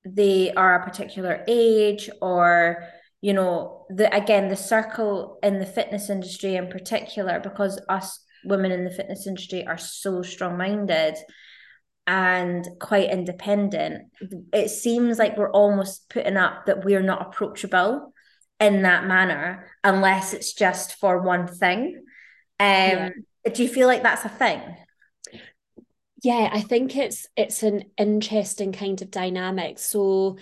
they 0.05 0.51
are 0.53 0.75
a 0.75 0.83
particular 0.83 1.43
age 1.47 2.09
or 2.21 2.83
you 3.21 3.33
know 3.33 3.85
the 3.89 4.13
again 4.15 4.47
the 4.47 4.55
circle 4.55 5.39
in 5.43 5.59
the 5.59 5.65
fitness 5.65 6.09
industry 6.09 6.55
in 6.55 6.67
particular 6.67 7.39
because 7.39 7.79
us 7.89 8.23
women 8.45 8.71
in 8.71 8.85
the 8.85 8.91
fitness 8.91 9.27
industry 9.27 9.65
are 9.65 9.77
so 9.77 10.21
strong 10.21 10.57
minded 10.57 11.15
and 12.07 12.65
quite 12.79 13.09
independent 13.09 14.09
it 14.53 14.69
seems 14.69 15.19
like 15.19 15.37
we're 15.37 15.51
almost 15.51 16.09
putting 16.09 16.37
up 16.37 16.65
that 16.65 16.83
we're 16.85 17.03
not 17.03 17.21
approachable 17.21 18.13
in 18.59 18.81
that 18.81 19.05
manner 19.05 19.67
unless 19.83 20.33
it's 20.33 20.53
just 20.53 20.95
for 20.95 21.21
one 21.21 21.47
thing. 21.47 22.03
Um 22.59 22.67
yeah. 22.67 23.09
do 23.53 23.63
you 23.63 23.69
feel 23.69 23.87
like 23.87 24.03
that's 24.03 24.25
a 24.25 24.29
thing? 24.29 24.61
Yeah 26.21 26.49
i 26.51 26.61
think 26.61 26.97
it's 26.97 27.27
it's 27.37 27.63
an 27.63 27.85
interesting 27.97 28.73
kind 28.73 29.01
of 29.01 29.11
dynamic. 29.11 29.79
So 29.79 30.37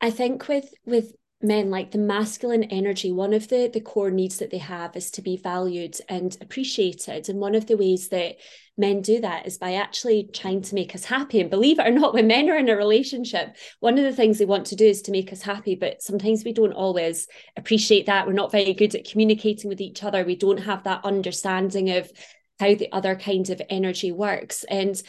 i 0.00 0.10
think 0.10 0.46
with 0.48 0.72
with 0.84 1.12
men 1.42 1.70
like 1.70 1.90
the 1.90 1.98
masculine 1.98 2.64
energy 2.64 3.10
one 3.10 3.32
of 3.32 3.48
the 3.48 3.70
the 3.72 3.80
core 3.80 4.10
needs 4.10 4.38
that 4.38 4.50
they 4.50 4.58
have 4.58 4.94
is 4.94 5.10
to 5.10 5.22
be 5.22 5.36
valued 5.36 5.96
and 6.08 6.36
appreciated. 6.40 7.28
And 7.28 7.40
one 7.40 7.54
of 7.54 7.66
the 7.66 7.76
ways 7.76 8.08
that 8.08 8.36
men 8.76 9.00
do 9.00 9.20
that 9.20 9.46
is 9.46 9.56
by 9.58 9.74
actually 9.74 10.28
trying 10.32 10.62
to 10.62 10.74
make 10.74 10.94
us 10.94 11.04
happy. 11.04 11.40
And 11.40 11.48
believe 11.48 11.78
it 11.78 11.86
or 11.86 11.90
not 11.90 12.12
when 12.14 12.26
men 12.26 12.50
are 12.50 12.56
in 12.56 12.68
a 12.68 12.76
relationship 12.76 13.56
one 13.80 13.98
of 13.98 14.04
the 14.04 14.12
things 14.12 14.38
they 14.38 14.44
want 14.44 14.66
to 14.66 14.76
do 14.76 14.86
is 14.86 15.02
to 15.02 15.12
make 15.12 15.32
us 15.32 15.42
happy. 15.42 15.74
But 15.74 16.02
sometimes 16.02 16.44
we 16.44 16.52
don't 16.52 16.72
always 16.72 17.26
appreciate 17.56 18.06
that. 18.06 18.26
We're 18.26 18.32
not 18.34 18.52
very 18.52 18.74
good 18.74 18.94
at 18.94 19.08
communicating 19.08 19.68
with 19.68 19.80
each 19.80 20.04
other. 20.04 20.24
We 20.24 20.36
don't 20.36 20.58
have 20.58 20.84
that 20.84 21.04
understanding 21.04 21.90
of 21.90 22.10
how 22.58 22.74
the 22.74 22.92
other 22.92 23.16
kind 23.16 23.48
of 23.48 23.62
energy 23.70 24.12
works. 24.12 24.64
And 24.64 25.00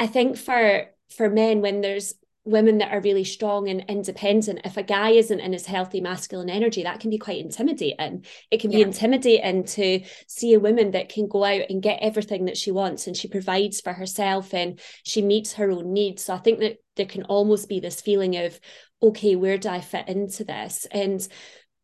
i 0.00 0.06
think 0.06 0.36
for 0.36 0.86
for 1.14 1.28
men 1.28 1.60
when 1.60 1.82
there's 1.82 2.14
women 2.50 2.78
that 2.78 2.92
are 2.92 3.00
really 3.00 3.24
strong 3.24 3.68
and 3.68 3.84
independent 3.88 4.60
if 4.64 4.76
a 4.76 4.82
guy 4.82 5.10
isn't 5.10 5.40
in 5.40 5.52
his 5.52 5.66
healthy 5.66 6.00
masculine 6.00 6.50
energy 6.50 6.82
that 6.82 7.00
can 7.00 7.10
be 7.10 7.18
quite 7.18 7.40
intimidating. 7.40 8.24
It 8.50 8.60
can 8.60 8.70
yeah. 8.70 8.78
be 8.78 8.82
intimidating 8.82 9.64
to 9.64 10.00
see 10.26 10.54
a 10.54 10.60
woman 10.60 10.90
that 10.92 11.08
can 11.08 11.28
go 11.28 11.44
out 11.44 11.62
and 11.70 11.82
get 11.82 12.00
everything 12.02 12.46
that 12.46 12.56
she 12.56 12.70
wants 12.70 13.06
and 13.06 13.16
she 13.16 13.28
provides 13.28 13.80
for 13.80 13.92
herself 13.92 14.52
and 14.52 14.80
she 15.04 15.22
meets 15.22 15.54
her 15.54 15.70
own 15.70 15.92
needs. 15.92 16.24
So 16.24 16.34
i 16.34 16.38
think 16.38 16.60
that 16.60 16.78
there 16.96 17.06
can 17.06 17.22
almost 17.24 17.68
be 17.68 17.80
this 17.80 18.00
feeling 18.00 18.36
of 18.36 18.58
okay 19.02 19.34
where 19.34 19.56
do 19.56 19.68
i 19.68 19.80
fit 19.80 20.08
into 20.08 20.44
this? 20.44 20.86
And 20.90 21.26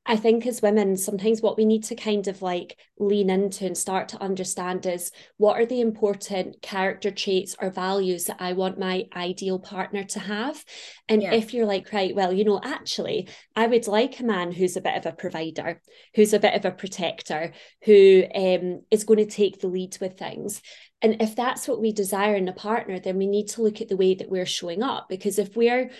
I 0.09 0.17
think 0.17 0.47
as 0.47 0.63
women, 0.63 0.97
sometimes 0.97 1.43
what 1.43 1.57
we 1.57 1.65
need 1.65 1.83
to 1.85 1.97
kind 1.97 2.29
of 2.29 2.41
like 2.41 2.79
lean 2.99 3.29
into 3.29 3.67
and 3.67 3.77
start 3.77 4.09
to 4.11 4.23
understand 4.23 4.87
is 4.87 5.11
what 5.37 5.61
are 5.61 5.67
the 5.67 5.81
important 5.81 6.63
character 6.63 7.11
traits 7.11 7.57
or 7.61 7.71
values 7.71 8.27
that 8.27 8.37
I 8.39 8.53
want 8.53 8.79
my 8.79 9.07
ideal 9.17 9.59
partner 9.59 10.05
to 10.05 10.21
have. 10.21 10.65
And 11.09 11.23
yeah. 11.23 11.35
if 11.35 11.53
you're 11.53 11.67
like, 11.67 11.93
right, 11.93 12.15
well, 12.15 12.33
you 12.33 12.45
know, 12.45 12.61
actually, 12.63 13.29
I 13.57 13.67
would 13.67 13.89
like 13.89 14.21
a 14.21 14.25
man 14.25 14.53
who's 14.53 14.77
a 14.77 14.81
bit 14.81 14.97
of 14.97 15.07
a 15.07 15.13
provider, 15.13 15.83
who's 16.15 16.33
a 16.33 16.41
bit 16.41 16.55
of 16.55 16.65
a 16.65 16.71
protector, 16.71 17.53
who 17.85 18.25
um, 18.33 18.83
is 18.93 19.03
going 19.03 19.19
to 19.19 19.27
take 19.27 19.61
the 19.61 19.69
lead 19.69 19.99
with 20.01 20.17
things. 20.17 20.63
And 21.03 21.21
if 21.21 21.35
that's 21.35 21.67
what 21.67 21.81
we 21.81 21.93
desire 21.93 22.37
in 22.37 22.49
a 22.49 22.53
partner, 22.53 23.01
then 23.01 23.17
we 23.19 23.27
need 23.27 23.49
to 23.49 23.63
look 23.63 23.81
at 23.81 23.89
the 23.89 23.97
way 23.97 24.15
that 24.15 24.31
we're 24.31 24.47
showing 24.47 24.85
up. 24.85 25.09
Because 25.09 25.41
if 25.41 25.57
we're 25.57 25.91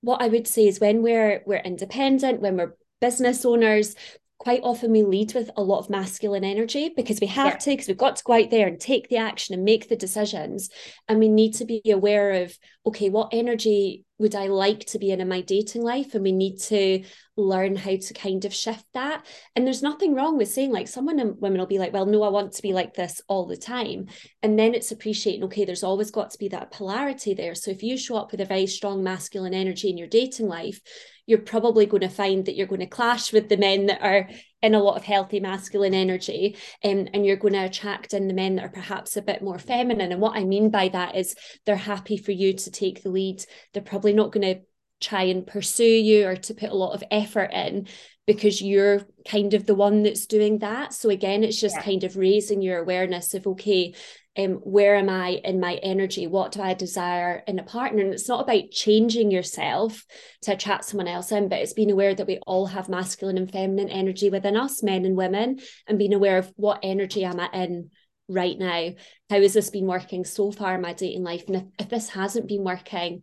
what 0.00 0.20
I 0.20 0.28
would 0.28 0.46
say 0.46 0.66
is 0.66 0.80
when 0.80 1.02
we're 1.02 1.42
we're 1.46 1.56
independent, 1.56 2.42
when 2.42 2.58
we're 2.58 2.74
business 3.00 3.44
owners, 3.44 3.94
quite 4.38 4.60
often 4.62 4.92
we 4.92 5.02
lead 5.02 5.32
with 5.34 5.50
a 5.56 5.62
lot 5.62 5.78
of 5.78 5.88
masculine 5.88 6.44
energy 6.44 6.92
because 6.94 7.20
we 7.20 7.26
have 7.26 7.54
yeah. 7.54 7.56
to, 7.56 7.70
because 7.70 7.88
we've 7.88 7.96
got 7.96 8.16
to 8.16 8.24
go 8.24 8.34
out 8.34 8.50
there 8.50 8.66
and 8.66 8.78
take 8.78 9.08
the 9.08 9.16
action 9.16 9.54
and 9.54 9.64
make 9.64 9.88
the 9.88 9.96
decisions. 9.96 10.68
And 11.08 11.18
we 11.18 11.28
need 11.28 11.54
to 11.54 11.64
be 11.64 11.80
aware 11.86 12.42
of, 12.42 12.56
okay, 12.84 13.08
what 13.08 13.30
energy 13.32 14.04
would 14.18 14.34
I 14.34 14.48
like 14.48 14.80
to 14.86 14.98
be 14.98 15.10
in 15.10 15.20
in 15.20 15.28
my 15.28 15.40
dating 15.40 15.82
life? 15.82 16.14
And 16.14 16.24
we 16.24 16.32
need 16.32 16.58
to 16.62 17.04
learn 17.36 17.76
how 17.76 17.96
to 17.96 18.14
kind 18.14 18.44
of 18.44 18.54
shift 18.54 18.84
that. 18.94 19.26
And 19.56 19.66
there's 19.66 19.82
nothing 19.82 20.14
wrong 20.14 20.36
with 20.36 20.48
saying, 20.48 20.72
like, 20.72 20.88
someone 20.88 21.16
women 21.40 21.58
will 21.58 21.66
be 21.66 21.78
like, 21.78 21.92
well, 21.92 22.06
no, 22.06 22.22
I 22.22 22.28
want 22.28 22.52
to 22.52 22.62
be 22.62 22.72
like 22.72 22.94
this 22.94 23.20
all 23.28 23.46
the 23.46 23.56
time. 23.56 24.06
And 24.42 24.58
then 24.58 24.74
it's 24.74 24.92
appreciating, 24.92 25.44
okay, 25.44 25.64
there's 25.64 25.84
always 25.84 26.10
got 26.10 26.30
to 26.30 26.38
be 26.38 26.48
that 26.48 26.70
polarity 26.70 27.34
there. 27.34 27.54
So 27.54 27.70
if 27.70 27.82
you 27.82 27.96
show 27.96 28.16
up 28.16 28.30
with 28.30 28.40
a 28.40 28.46
very 28.46 28.66
strong 28.66 29.02
masculine 29.02 29.54
energy 29.54 29.90
in 29.90 29.98
your 29.98 30.08
dating 30.08 30.48
life, 30.48 30.80
you're 31.26 31.38
probably 31.38 31.86
going 31.86 32.02
to 32.02 32.08
find 32.08 32.44
that 32.44 32.54
you're 32.54 32.66
going 32.66 32.80
to 32.80 32.86
clash 32.86 33.32
with 33.32 33.48
the 33.48 33.56
men 33.56 33.86
that 33.86 34.02
are 34.02 34.28
in 34.62 34.74
a 34.74 34.82
lot 34.82 34.96
of 34.96 35.04
healthy 35.04 35.40
masculine 35.40 35.94
energy 35.94 36.56
um, 36.84 37.08
and 37.12 37.24
you're 37.24 37.36
going 37.36 37.54
to 37.54 37.64
attract 37.64 38.14
in 38.14 38.28
the 38.28 38.34
men 38.34 38.56
that 38.56 38.64
are 38.64 38.70
perhaps 38.70 39.16
a 39.16 39.22
bit 39.22 39.42
more 39.42 39.58
feminine 39.58 40.12
and 40.12 40.20
what 40.20 40.36
i 40.36 40.44
mean 40.44 40.70
by 40.70 40.88
that 40.88 41.16
is 41.16 41.34
they're 41.66 41.76
happy 41.76 42.16
for 42.16 42.32
you 42.32 42.52
to 42.54 42.70
take 42.70 43.02
the 43.02 43.10
lead 43.10 43.44
they're 43.72 43.82
probably 43.82 44.12
not 44.12 44.32
going 44.32 44.54
to 44.54 44.62
try 45.04 45.24
and 45.24 45.46
pursue 45.46 45.84
you 45.84 46.26
or 46.26 46.36
to 46.36 46.54
put 46.54 46.70
a 46.70 46.76
lot 46.76 46.94
of 46.94 47.04
effort 47.10 47.50
in 47.52 47.86
because 48.26 48.62
you're 48.62 49.02
kind 49.28 49.54
of 49.54 49.66
the 49.66 49.74
one 49.74 50.02
that's 50.02 50.26
doing 50.26 50.58
that. 50.58 50.94
So 50.94 51.10
again, 51.10 51.44
it's 51.44 51.60
just 51.60 51.76
yeah. 51.76 51.82
kind 51.82 52.04
of 52.04 52.16
raising 52.16 52.62
your 52.62 52.78
awareness 52.78 53.34
of 53.34 53.46
okay, 53.46 53.94
um, 54.36 54.54
where 54.64 54.96
am 54.96 55.08
I 55.08 55.40
in 55.44 55.60
my 55.60 55.74
energy? 55.74 56.26
What 56.26 56.52
do 56.52 56.62
I 56.62 56.74
desire 56.74 57.44
in 57.46 57.58
a 57.58 57.62
partner? 57.62 58.02
And 58.02 58.12
it's 58.12 58.28
not 58.28 58.42
about 58.42 58.70
changing 58.70 59.30
yourself 59.30 60.04
to 60.42 60.52
attract 60.52 60.86
someone 60.86 61.06
else 61.06 61.30
in, 61.30 61.48
but 61.48 61.60
it's 61.60 61.74
being 61.74 61.90
aware 61.90 62.14
that 62.14 62.26
we 62.26 62.38
all 62.46 62.66
have 62.66 62.88
masculine 62.88 63.38
and 63.38 63.50
feminine 63.50 63.90
energy 63.90 64.30
within 64.30 64.56
us, 64.56 64.82
men 64.82 65.04
and 65.04 65.16
women, 65.16 65.60
and 65.86 65.98
being 65.98 66.14
aware 66.14 66.38
of 66.38 66.52
what 66.56 66.80
energy 66.82 67.24
am 67.24 67.38
I 67.38 67.48
in 67.52 67.90
right 68.28 68.58
now? 68.58 68.90
How 69.30 69.40
has 69.40 69.54
this 69.54 69.70
been 69.70 69.86
working 69.86 70.24
so 70.24 70.50
far 70.50 70.74
in 70.74 70.80
my 70.80 70.94
dating 70.94 71.22
life? 71.22 71.44
And 71.46 71.56
if, 71.56 71.64
if 71.78 71.88
this 71.88 72.08
hasn't 72.08 72.48
been 72.48 72.64
working, 72.64 73.22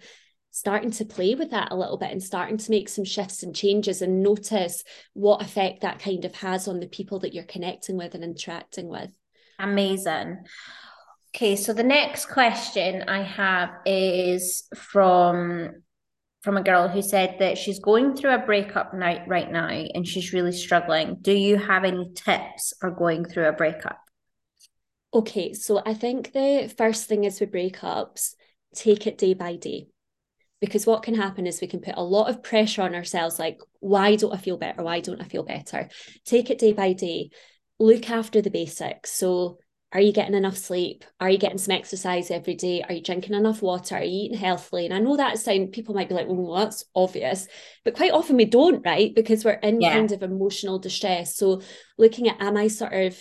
starting 0.51 0.91
to 0.91 1.05
play 1.05 1.33
with 1.33 1.51
that 1.51 1.71
a 1.71 1.75
little 1.75 1.97
bit 1.97 2.11
and 2.11 2.21
starting 2.21 2.57
to 2.57 2.71
make 2.71 2.89
some 2.89 3.05
shifts 3.05 3.41
and 3.41 3.55
changes 3.55 4.01
and 4.01 4.21
notice 4.21 4.83
what 5.13 5.41
effect 5.41 5.81
that 5.81 5.99
kind 5.99 6.25
of 6.25 6.35
has 6.35 6.67
on 6.67 6.79
the 6.79 6.87
people 6.87 7.19
that 7.19 7.33
you're 7.33 7.43
connecting 7.45 7.97
with 7.97 8.13
and 8.13 8.23
interacting 8.23 8.89
with. 8.89 9.11
Amazing. 9.59 10.39
Okay, 11.33 11.55
so 11.55 11.73
the 11.73 11.83
next 11.83 12.25
question 12.25 13.03
I 13.07 13.23
have 13.23 13.69
is 13.85 14.67
from 14.75 15.81
from 16.41 16.57
a 16.57 16.63
girl 16.63 16.87
who 16.87 17.03
said 17.03 17.35
that 17.39 17.57
she's 17.57 17.77
going 17.77 18.15
through 18.15 18.33
a 18.33 18.45
breakup 18.45 18.95
night 18.95 19.21
right 19.27 19.51
now 19.51 19.67
and 19.67 20.07
she's 20.07 20.33
really 20.33 20.51
struggling. 20.51 21.17
Do 21.21 21.31
you 21.31 21.55
have 21.55 21.83
any 21.83 22.11
tips 22.15 22.73
for 22.79 22.89
going 22.89 23.25
through 23.25 23.47
a 23.47 23.53
breakup? 23.53 23.99
Okay, 25.13 25.53
so 25.53 25.83
I 25.85 25.93
think 25.93 26.33
the 26.33 26.73
first 26.75 27.07
thing 27.07 27.25
is 27.25 27.39
with 27.39 27.51
breakups, 27.51 28.33
take 28.73 29.05
it 29.05 29.19
day 29.19 29.35
by 29.35 29.55
day. 29.55 29.90
Because 30.61 30.85
what 30.85 31.03
can 31.03 31.15
happen 31.15 31.47
is 31.47 31.59
we 31.59 31.67
can 31.67 31.81
put 31.81 31.95
a 31.97 32.03
lot 32.03 32.29
of 32.29 32.43
pressure 32.43 32.83
on 32.83 32.95
ourselves, 32.95 33.39
like, 33.39 33.59
why 33.79 34.15
don't 34.15 34.33
I 34.33 34.37
feel 34.37 34.57
better? 34.57 34.83
Why 34.83 35.01
don't 35.01 35.21
I 35.21 35.25
feel 35.25 35.43
better? 35.43 35.89
Take 36.23 36.49
it 36.49 36.59
day 36.59 36.71
by 36.71 36.93
day. 36.93 37.31
Look 37.79 38.09
after 38.09 38.41
the 38.41 38.51
basics. 38.51 39.11
So 39.11 39.57
are 39.93 39.99
you 39.99 40.13
getting 40.13 40.35
enough 40.35 40.55
sleep? 40.55 41.03
Are 41.19 41.29
you 41.29 41.37
getting 41.37 41.57
some 41.57 41.75
exercise 41.75 42.31
every 42.31 42.55
day? 42.55 42.81
Are 42.81 42.93
you 42.93 43.01
drinking 43.01 43.33
enough 43.33 43.61
water? 43.61 43.95
Are 43.95 44.03
you 44.03 44.25
eating 44.25 44.37
healthily? 44.37 44.85
And 44.85 44.93
I 44.93 44.99
know 44.99 45.17
that 45.17 45.37
sound 45.37 45.73
people 45.73 45.93
might 45.93 46.07
be 46.07 46.15
like, 46.15 46.27
well, 46.29 46.55
that's 46.55 46.85
obvious, 46.95 47.47
but 47.83 47.95
quite 47.95 48.13
often 48.13 48.37
we 48.37 48.45
don't, 48.45 48.85
right? 48.85 49.13
Because 49.13 49.43
we're 49.43 49.51
in 49.51 49.81
yeah. 49.81 49.93
kind 49.93 50.11
of 50.13 50.23
emotional 50.23 50.79
distress. 50.79 51.35
So 51.35 51.61
looking 51.97 52.29
at 52.29 52.41
am 52.41 52.55
I 52.55 52.69
sort 52.69 52.93
of 52.93 53.17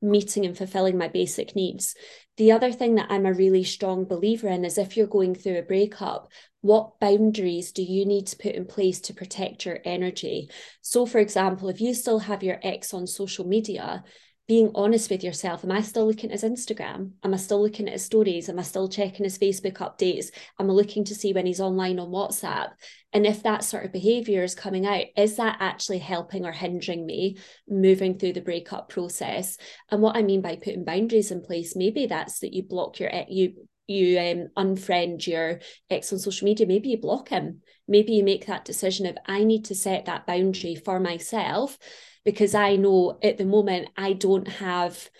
meeting 0.00 0.46
and 0.46 0.56
fulfilling 0.56 0.96
my 0.96 1.08
basic 1.08 1.56
needs? 1.56 1.96
The 2.36 2.52
other 2.52 2.70
thing 2.70 2.94
that 2.94 3.10
I'm 3.10 3.26
a 3.26 3.32
really 3.32 3.64
strong 3.64 4.04
believer 4.04 4.48
in 4.48 4.64
is 4.64 4.78
if 4.78 4.96
you're 4.96 5.08
going 5.08 5.34
through 5.34 5.58
a 5.58 5.62
breakup, 5.62 6.30
what 6.62 6.98
boundaries 7.00 7.72
do 7.72 7.82
you 7.82 8.06
need 8.06 8.26
to 8.28 8.36
put 8.36 8.54
in 8.54 8.64
place 8.64 9.00
to 9.02 9.14
protect 9.14 9.66
your 9.66 9.78
energy? 9.84 10.48
So, 10.80 11.04
for 11.04 11.18
example, 11.18 11.68
if 11.68 11.80
you 11.80 11.92
still 11.92 12.20
have 12.20 12.42
your 12.42 12.58
ex 12.62 12.94
on 12.94 13.06
social 13.06 13.46
media, 13.46 14.04
being 14.48 14.72
honest 14.74 15.08
with 15.08 15.22
yourself. 15.22 15.64
Am 15.64 15.70
I 15.70 15.82
still 15.82 16.06
looking 16.06 16.30
at 16.30 16.40
his 16.40 16.42
Instagram? 16.42 17.12
Am 17.22 17.32
I 17.32 17.36
still 17.36 17.62
looking 17.62 17.86
at 17.86 17.94
his 17.94 18.04
stories? 18.04 18.48
Am 18.48 18.58
I 18.58 18.62
still 18.62 18.88
checking 18.88 19.24
his 19.24 19.38
Facebook 19.38 19.78
updates? 19.78 20.26
Am 20.58 20.68
I 20.68 20.72
looking 20.72 21.04
to 21.04 21.14
see 21.14 21.32
when 21.32 21.46
he's 21.46 21.60
online 21.60 21.98
on 21.98 22.08
WhatsApp? 22.08 22.70
And 23.12 23.24
if 23.24 23.44
that 23.44 23.62
sort 23.62 23.84
of 23.84 23.92
behavior 23.92 24.42
is 24.42 24.54
coming 24.54 24.84
out, 24.84 25.04
is 25.16 25.36
that 25.36 25.58
actually 25.60 26.00
helping 26.00 26.44
or 26.44 26.52
hindering 26.52 27.06
me 27.06 27.38
moving 27.68 28.18
through 28.18 28.32
the 28.32 28.40
breakup 28.40 28.88
process? 28.88 29.58
And 29.90 30.02
what 30.02 30.16
I 30.16 30.22
mean 30.22 30.42
by 30.42 30.56
putting 30.56 30.84
boundaries 30.84 31.30
in 31.30 31.40
place, 31.40 31.76
maybe 31.76 32.06
that's 32.06 32.40
that 32.40 32.52
you 32.52 32.64
block 32.64 32.98
your 32.98 33.10
you 33.28 33.68
you 33.86 34.18
um, 34.18 34.48
unfriend 34.56 35.26
your 35.26 35.60
ex 35.90 36.12
on 36.12 36.18
social 36.18 36.44
media, 36.44 36.66
maybe 36.66 36.90
you 36.90 37.00
block 37.00 37.28
him. 37.28 37.60
Maybe 37.88 38.12
you 38.12 38.24
make 38.24 38.46
that 38.46 38.64
decision 38.64 39.06
of 39.06 39.16
I 39.26 39.44
need 39.44 39.66
to 39.66 39.74
set 39.74 40.06
that 40.06 40.26
boundary 40.26 40.76
for 40.76 41.00
myself 41.00 41.78
because 42.24 42.54
I 42.54 42.76
know 42.76 43.18
at 43.22 43.38
the 43.38 43.44
moment 43.44 43.88
I 43.96 44.12
don't 44.12 44.48
have 44.48 45.10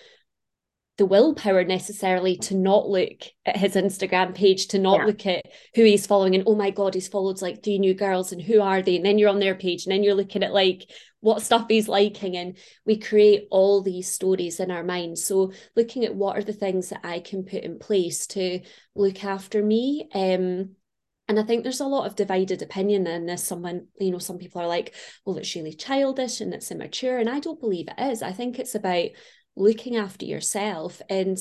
the 0.98 1.06
willpower 1.06 1.64
necessarily 1.64 2.36
to 2.36 2.54
not 2.54 2.88
look 2.88 3.22
at 3.46 3.56
his 3.56 3.74
Instagram 3.74 4.34
page, 4.34 4.68
to 4.68 4.78
not 4.78 5.00
yeah. 5.00 5.06
look 5.06 5.26
at 5.26 5.46
who 5.74 5.82
he's 5.84 6.06
following 6.06 6.34
and 6.34 6.44
oh 6.46 6.54
my 6.54 6.70
God, 6.70 6.94
he's 6.94 7.08
followed 7.08 7.40
like 7.42 7.62
three 7.62 7.78
new 7.78 7.94
girls 7.94 8.30
and 8.30 8.40
who 8.40 8.60
are 8.60 8.82
they? 8.82 8.96
And 8.96 9.04
then 9.04 9.18
you're 9.18 9.30
on 9.30 9.40
their 9.40 9.54
page 9.54 9.84
and 9.84 9.92
then 9.92 10.04
you're 10.04 10.14
looking 10.14 10.42
at 10.42 10.52
like 10.52 10.88
what 11.22 11.40
stuff 11.40 11.66
he's 11.68 11.88
liking. 11.88 12.36
And 12.36 12.58
we 12.84 12.98
create 12.98 13.46
all 13.50 13.80
these 13.80 14.10
stories 14.10 14.60
in 14.60 14.70
our 14.70 14.82
minds. 14.82 15.24
So 15.24 15.52
looking 15.74 16.04
at 16.04 16.14
what 16.14 16.36
are 16.36 16.42
the 16.42 16.52
things 16.52 16.90
that 16.90 17.00
I 17.04 17.20
can 17.20 17.44
put 17.44 17.62
in 17.62 17.78
place 17.78 18.26
to 18.28 18.60
look 18.94 19.24
after 19.24 19.62
me. 19.62 20.08
Um, 20.12 20.74
and 21.28 21.38
I 21.38 21.44
think 21.44 21.62
there's 21.62 21.80
a 21.80 21.86
lot 21.86 22.06
of 22.06 22.16
divided 22.16 22.60
opinion 22.60 23.06
in 23.06 23.26
this. 23.26 23.44
Someone, 23.44 23.86
you 23.98 24.10
know, 24.10 24.18
some 24.18 24.36
people 24.36 24.60
are 24.60 24.66
like, 24.66 24.94
well, 25.24 25.38
it's 25.38 25.54
really 25.54 25.72
childish 25.72 26.40
and 26.40 26.52
it's 26.52 26.72
immature. 26.72 27.18
And 27.18 27.30
I 27.30 27.38
don't 27.38 27.60
believe 27.60 27.86
it 27.88 28.02
is. 28.02 28.20
I 28.20 28.32
think 28.32 28.58
it's 28.58 28.74
about 28.74 29.10
looking 29.54 29.96
after 29.96 30.26
yourself 30.26 31.00
and 31.08 31.38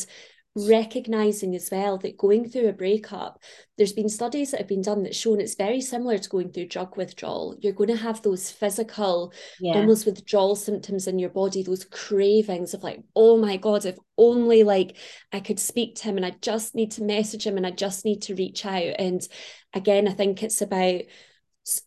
recognizing 0.56 1.56
as 1.56 1.70
well 1.72 1.98
that 1.98 2.18
going 2.18 2.50
through 2.50 2.68
a 2.68 2.74
breakup 2.74 3.40
there's 3.78 3.94
been 3.94 4.10
studies 4.10 4.52
that 4.52 4.60
have 4.60 4.68
been 4.68 4.82
done 4.82 5.04
that 5.04 5.16
shown 5.16 5.40
it's 5.40 5.56
very 5.56 5.80
similar 5.80 6.18
to 6.18 6.30
going 6.30 6.52
through 6.52 6.68
drug 6.68 6.98
withdrawal. 6.98 7.56
You're 7.60 7.72
going 7.74 7.90
to 7.90 7.96
have 7.96 8.22
those 8.22 8.52
physical 8.52 9.34
yeah. 9.62 9.76
almost 9.76 10.06
withdrawal 10.06 10.58
symptoms 10.58 11.08
in 11.08 11.20
your 11.20 11.30
body 11.30 11.64
those 11.64 11.86
cravings 11.86 12.74
of 12.74 12.84
like 12.84 13.02
oh 13.16 13.38
my 13.38 13.56
god 13.58 13.86
if 13.86 13.98
only 14.18 14.64
like 14.64 14.98
i 15.32 15.40
could 15.40 15.60
speak 15.60 15.96
to 15.96 16.04
him 16.04 16.18
and 16.18 16.26
i 16.26 16.32
just 16.42 16.76
need 16.76 16.92
to 16.92 17.04
message 17.04 17.48
him 17.48 17.58
and 17.58 17.66
i 17.66 17.72
just 17.72 18.04
need 18.04 18.22
to 18.24 18.36
reach 18.36 18.66
out. 18.66 18.96
And 19.00 19.26
again 19.74 20.08
i 20.08 20.12
think 20.12 20.44
it's 20.44 20.62
about 20.62 21.02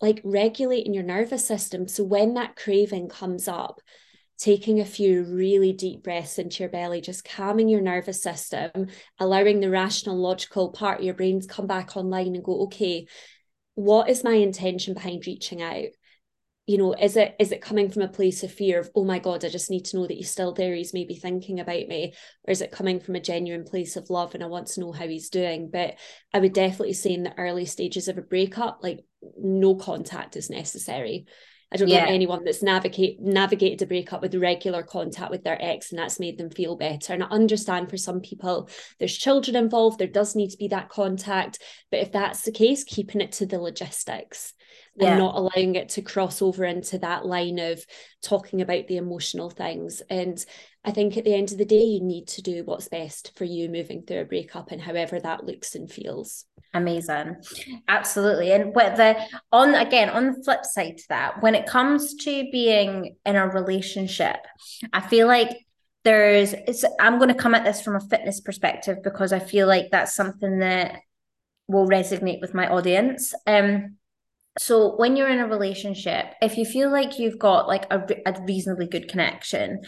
like 0.00 0.20
regulating 0.24 0.94
your 0.94 1.02
nervous 1.02 1.44
system. 1.44 1.88
So 1.88 2.04
when 2.04 2.34
that 2.34 2.56
craving 2.56 3.08
comes 3.08 3.48
up 3.48 3.80
taking 4.38 4.80
a 4.80 4.84
few 4.84 5.24
really 5.24 5.72
deep 5.72 6.02
breaths 6.02 6.38
into 6.38 6.62
your 6.62 6.70
belly, 6.70 7.00
just 7.00 7.24
calming 7.24 7.68
your 7.68 7.80
nervous 7.80 8.22
system, 8.22 8.88
allowing 9.18 9.60
the 9.60 9.70
rational, 9.70 10.16
logical 10.16 10.72
part 10.72 10.98
of 10.98 11.04
your 11.04 11.14
brain 11.14 11.40
to 11.40 11.46
come 11.46 11.66
back 11.66 11.96
online 11.96 12.34
and 12.34 12.44
go, 12.44 12.62
okay, 12.64 13.06
what 13.74 14.08
is 14.08 14.24
my 14.24 14.34
intention 14.34 14.94
behind 14.94 15.26
reaching 15.26 15.62
out? 15.62 15.86
You 16.66 16.78
know, 16.78 16.94
is 16.94 17.16
it 17.16 17.36
is 17.38 17.52
it 17.52 17.60
coming 17.60 17.90
from 17.90 18.02
a 18.02 18.08
place 18.08 18.42
of 18.42 18.50
fear 18.50 18.80
of, 18.80 18.90
oh 18.94 19.04
my 19.04 19.18
God, 19.18 19.44
I 19.44 19.50
just 19.50 19.70
need 19.70 19.84
to 19.86 19.96
know 19.98 20.06
that 20.06 20.14
he's 20.14 20.30
still 20.30 20.54
there, 20.54 20.74
he's 20.74 20.94
maybe 20.94 21.14
thinking 21.14 21.60
about 21.60 21.86
me? 21.86 22.14
Or 22.48 22.52
is 22.52 22.62
it 22.62 22.72
coming 22.72 23.00
from 23.00 23.16
a 23.16 23.20
genuine 23.20 23.64
place 23.64 23.96
of 23.96 24.08
love 24.08 24.34
and 24.34 24.42
I 24.42 24.46
want 24.46 24.68
to 24.68 24.80
know 24.80 24.92
how 24.92 25.06
he's 25.06 25.28
doing? 25.28 25.68
But 25.70 25.96
I 26.32 26.38
would 26.38 26.54
definitely 26.54 26.94
say 26.94 27.12
in 27.12 27.22
the 27.22 27.38
early 27.38 27.66
stages 27.66 28.08
of 28.08 28.16
a 28.16 28.22
breakup, 28.22 28.78
like 28.82 29.04
no 29.36 29.74
contact 29.74 30.36
is 30.36 30.48
necessary 30.48 31.26
I 31.74 31.76
don't 31.76 31.88
yeah. 31.88 32.04
know 32.04 32.12
anyone 32.12 32.44
that's 32.44 32.62
navigate 32.62 33.20
navigated 33.20 33.82
a 33.82 33.86
breakup 33.86 34.22
with 34.22 34.36
regular 34.36 34.84
contact 34.84 35.32
with 35.32 35.42
their 35.42 35.60
ex 35.60 35.90
and 35.90 35.98
that's 35.98 36.20
made 36.20 36.38
them 36.38 36.48
feel 36.48 36.76
better. 36.76 37.12
And 37.12 37.24
I 37.24 37.26
understand 37.26 37.90
for 37.90 37.96
some 37.96 38.20
people 38.20 38.68
there's 39.00 39.18
children 39.18 39.56
involved, 39.56 39.98
there 39.98 40.06
does 40.06 40.36
need 40.36 40.50
to 40.50 40.56
be 40.56 40.68
that 40.68 40.88
contact. 40.88 41.58
But 41.90 41.98
if 41.98 42.12
that's 42.12 42.42
the 42.42 42.52
case, 42.52 42.84
keeping 42.84 43.20
it 43.20 43.32
to 43.32 43.46
the 43.46 43.58
logistics 43.58 44.52
yeah. 44.96 45.10
and 45.10 45.18
not 45.18 45.34
allowing 45.36 45.74
it 45.74 45.90
to 45.90 46.02
cross 46.02 46.40
over 46.40 46.64
into 46.64 46.98
that 46.98 47.26
line 47.26 47.58
of 47.58 47.84
talking 48.22 48.60
about 48.60 48.86
the 48.86 48.96
emotional 48.96 49.50
things. 49.50 50.02
And 50.08 50.44
I 50.84 50.90
think 50.90 51.16
at 51.16 51.24
the 51.24 51.34
end 51.34 51.52
of 51.52 51.58
the 51.58 51.64
day, 51.64 51.82
you 51.82 52.02
need 52.02 52.28
to 52.28 52.42
do 52.42 52.62
what's 52.64 52.88
best 52.88 53.32
for 53.36 53.44
you 53.44 53.68
moving 53.68 54.02
through 54.02 54.20
a 54.20 54.24
breakup 54.24 54.70
and 54.70 54.80
however 54.80 55.18
that 55.18 55.44
looks 55.44 55.74
and 55.74 55.90
feels. 55.90 56.44
Amazing. 56.74 57.36
Absolutely. 57.88 58.52
And 58.52 58.74
with 58.74 58.96
the 58.96 59.16
on 59.50 59.74
again, 59.74 60.10
on 60.10 60.32
the 60.32 60.42
flip 60.44 60.64
side 60.64 60.98
to 60.98 61.04
that, 61.08 61.42
when 61.42 61.54
it 61.54 61.66
comes 61.66 62.14
to 62.16 62.48
being 62.50 63.16
in 63.24 63.36
a 63.36 63.48
relationship, 63.48 64.36
I 64.92 65.00
feel 65.00 65.26
like 65.26 65.56
there's 66.04 66.52
it's 66.52 66.84
I'm 67.00 67.18
going 67.18 67.28
to 67.28 67.34
come 67.34 67.54
at 67.54 67.64
this 67.64 67.80
from 67.80 67.96
a 67.96 68.00
fitness 68.00 68.40
perspective 68.40 68.98
because 69.02 69.32
I 69.32 69.38
feel 69.38 69.66
like 69.66 69.86
that's 69.90 70.14
something 70.14 70.58
that 70.58 71.00
will 71.66 71.88
resonate 71.88 72.40
with 72.40 72.52
my 72.52 72.68
audience. 72.68 73.32
Um 73.46 73.96
so 74.56 74.94
when 74.96 75.16
you're 75.16 75.28
in 75.28 75.40
a 75.40 75.48
relationship 75.48 76.26
if 76.40 76.56
you 76.56 76.64
feel 76.64 76.90
like 76.90 77.18
you've 77.18 77.38
got 77.38 77.66
like 77.66 77.86
a, 77.90 78.00
a, 78.26 78.40
reasonably 78.42 78.86
good 78.86 79.08
connection 79.08 79.80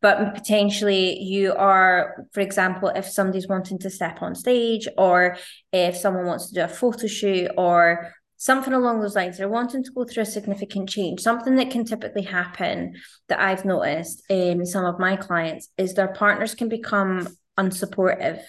but 0.00 0.34
potentially 0.34 1.18
you 1.20 1.52
are 1.54 2.26
for 2.32 2.40
example 2.40 2.88
if 2.88 3.06
somebody's 3.06 3.48
wanting 3.48 3.78
to 3.78 3.90
step 3.90 4.22
on 4.22 4.34
stage 4.34 4.88
or 4.96 5.36
if 5.72 5.96
someone 5.96 6.26
wants 6.26 6.48
to 6.48 6.54
do 6.54 6.62
a 6.62 6.68
photo 6.68 7.06
shoot 7.06 7.50
or 7.58 8.12
something 8.38 8.72
along 8.72 9.00
those 9.00 9.14
lines 9.14 9.36
they're 9.36 9.48
wanting 9.48 9.84
to 9.84 9.92
go 9.92 10.04
through 10.04 10.22
a 10.22 10.26
significant 10.26 10.88
change 10.88 11.20
something 11.20 11.56
that 11.56 11.70
can 11.70 11.84
typically 11.84 12.22
happen 12.22 12.94
that 13.28 13.40
i've 13.40 13.64
noticed 13.64 14.22
in 14.30 14.64
some 14.64 14.86
of 14.86 14.98
my 14.98 15.16
clients 15.16 15.68
is 15.76 15.94
their 15.94 16.12
partners 16.14 16.54
can 16.54 16.68
become 16.68 17.28
unsupportive 17.58 18.40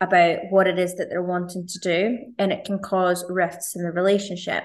about 0.00 0.38
what 0.50 0.68
it 0.68 0.78
is 0.78 0.94
that 0.94 1.08
they're 1.10 1.22
wanting 1.22 1.66
to 1.66 1.78
do 1.80 2.18
and 2.38 2.52
it 2.52 2.64
can 2.64 2.78
cause 2.78 3.24
rifts 3.28 3.74
in 3.74 3.82
the 3.82 3.90
relationship 3.90 4.62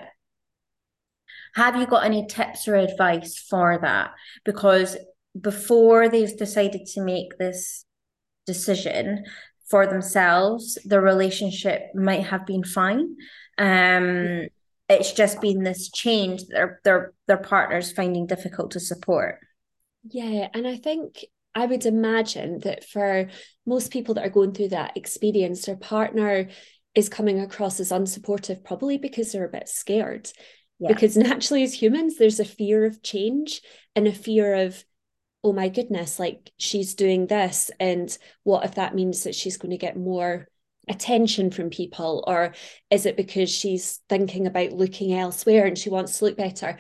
have 1.56 1.76
you 1.76 1.86
got 1.86 2.06
any 2.06 2.26
tips 2.28 2.68
or 2.68 2.76
advice 2.76 3.38
for 3.38 3.80
that? 3.82 4.12
Because 4.44 4.98
before 5.40 6.10
they've 6.10 6.38
decided 6.38 6.88
to 6.88 7.02
make 7.02 7.38
this 7.38 7.86
decision 8.46 9.26
for 9.70 9.88
themselves, 9.88 10.78
the 10.86 11.00
relationship 11.00 11.84
might 11.96 12.26
have 12.26 12.46
been 12.46 12.64
fine. 12.64 13.16
Um, 13.58 14.48
it's 14.90 15.14
just 15.14 15.42
been 15.42 15.64
this 15.64 15.90
change 15.92 16.42
that 16.48 16.50
their 16.54 16.80
their 16.84 17.14
their 17.28 17.38
partners 17.38 17.92
finding 17.92 18.28
difficult 18.28 18.72
to 18.72 18.80
support. 18.80 19.40
Yeah, 20.04 20.50
and 20.54 20.68
I 20.68 20.78
think 20.78 21.26
I 21.56 21.66
would 21.66 21.86
imagine 21.86 22.60
that 22.60 22.84
for 22.84 23.30
most 23.66 23.92
people 23.92 24.16
that 24.16 24.26
are 24.26 24.30
going 24.30 24.54
through 24.54 24.70
that 24.70 24.98
experience, 24.98 25.66
their 25.66 25.78
partner 25.78 26.50
is 26.96 27.10
coming 27.10 27.40
across 27.40 27.80
as 27.80 27.92
unsupportive, 27.92 28.64
probably 28.64 28.98
because 28.98 29.32
they're 29.32 29.46
a 29.46 29.50
bit 29.50 29.70
scared 29.70 30.30
yeah. 30.84 30.94
because 30.94 31.18
naturally 31.18 31.64
as 31.64 31.74
humans 31.74 32.18
there's 32.18 32.40
a 32.40 32.46
fear 32.46 32.86
of 32.86 33.02
change 33.02 33.62
and 33.96 34.08
a 34.08 34.14
fear 34.14 34.54
of 34.54 34.84
oh 35.44 35.54
my 35.54 35.70
goodness 35.70 36.20
like 36.20 36.52
she's 36.58 36.94
doing 36.94 37.28
this 37.28 37.72
and 37.80 38.18
what 38.44 38.66
if 38.66 38.76
that 38.76 38.96
means 38.96 39.24
that 39.24 39.36
she's 39.36 39.58
going 39.58 39.72
to 39.72 39.78
get 39.78 39.98
more 39.98 40.48
attention 40.90 41.50
from 41.50 41.70
people 41.70 42.24
or 42.28 42.54
is 42.90 43.06
it 43.06 43.16
because 43.16 43.50
she's 43.50 44.02
thinking 44.10 44.48
about 44.48 44.74
looking 44.74 45.14
elsewhere 45.14 45.66
and 45.66 45.78
she 45.78 45.90
wants 45.90 46.20
to 46.20 46.26
look 46.26 46.36
better 46.36 46.78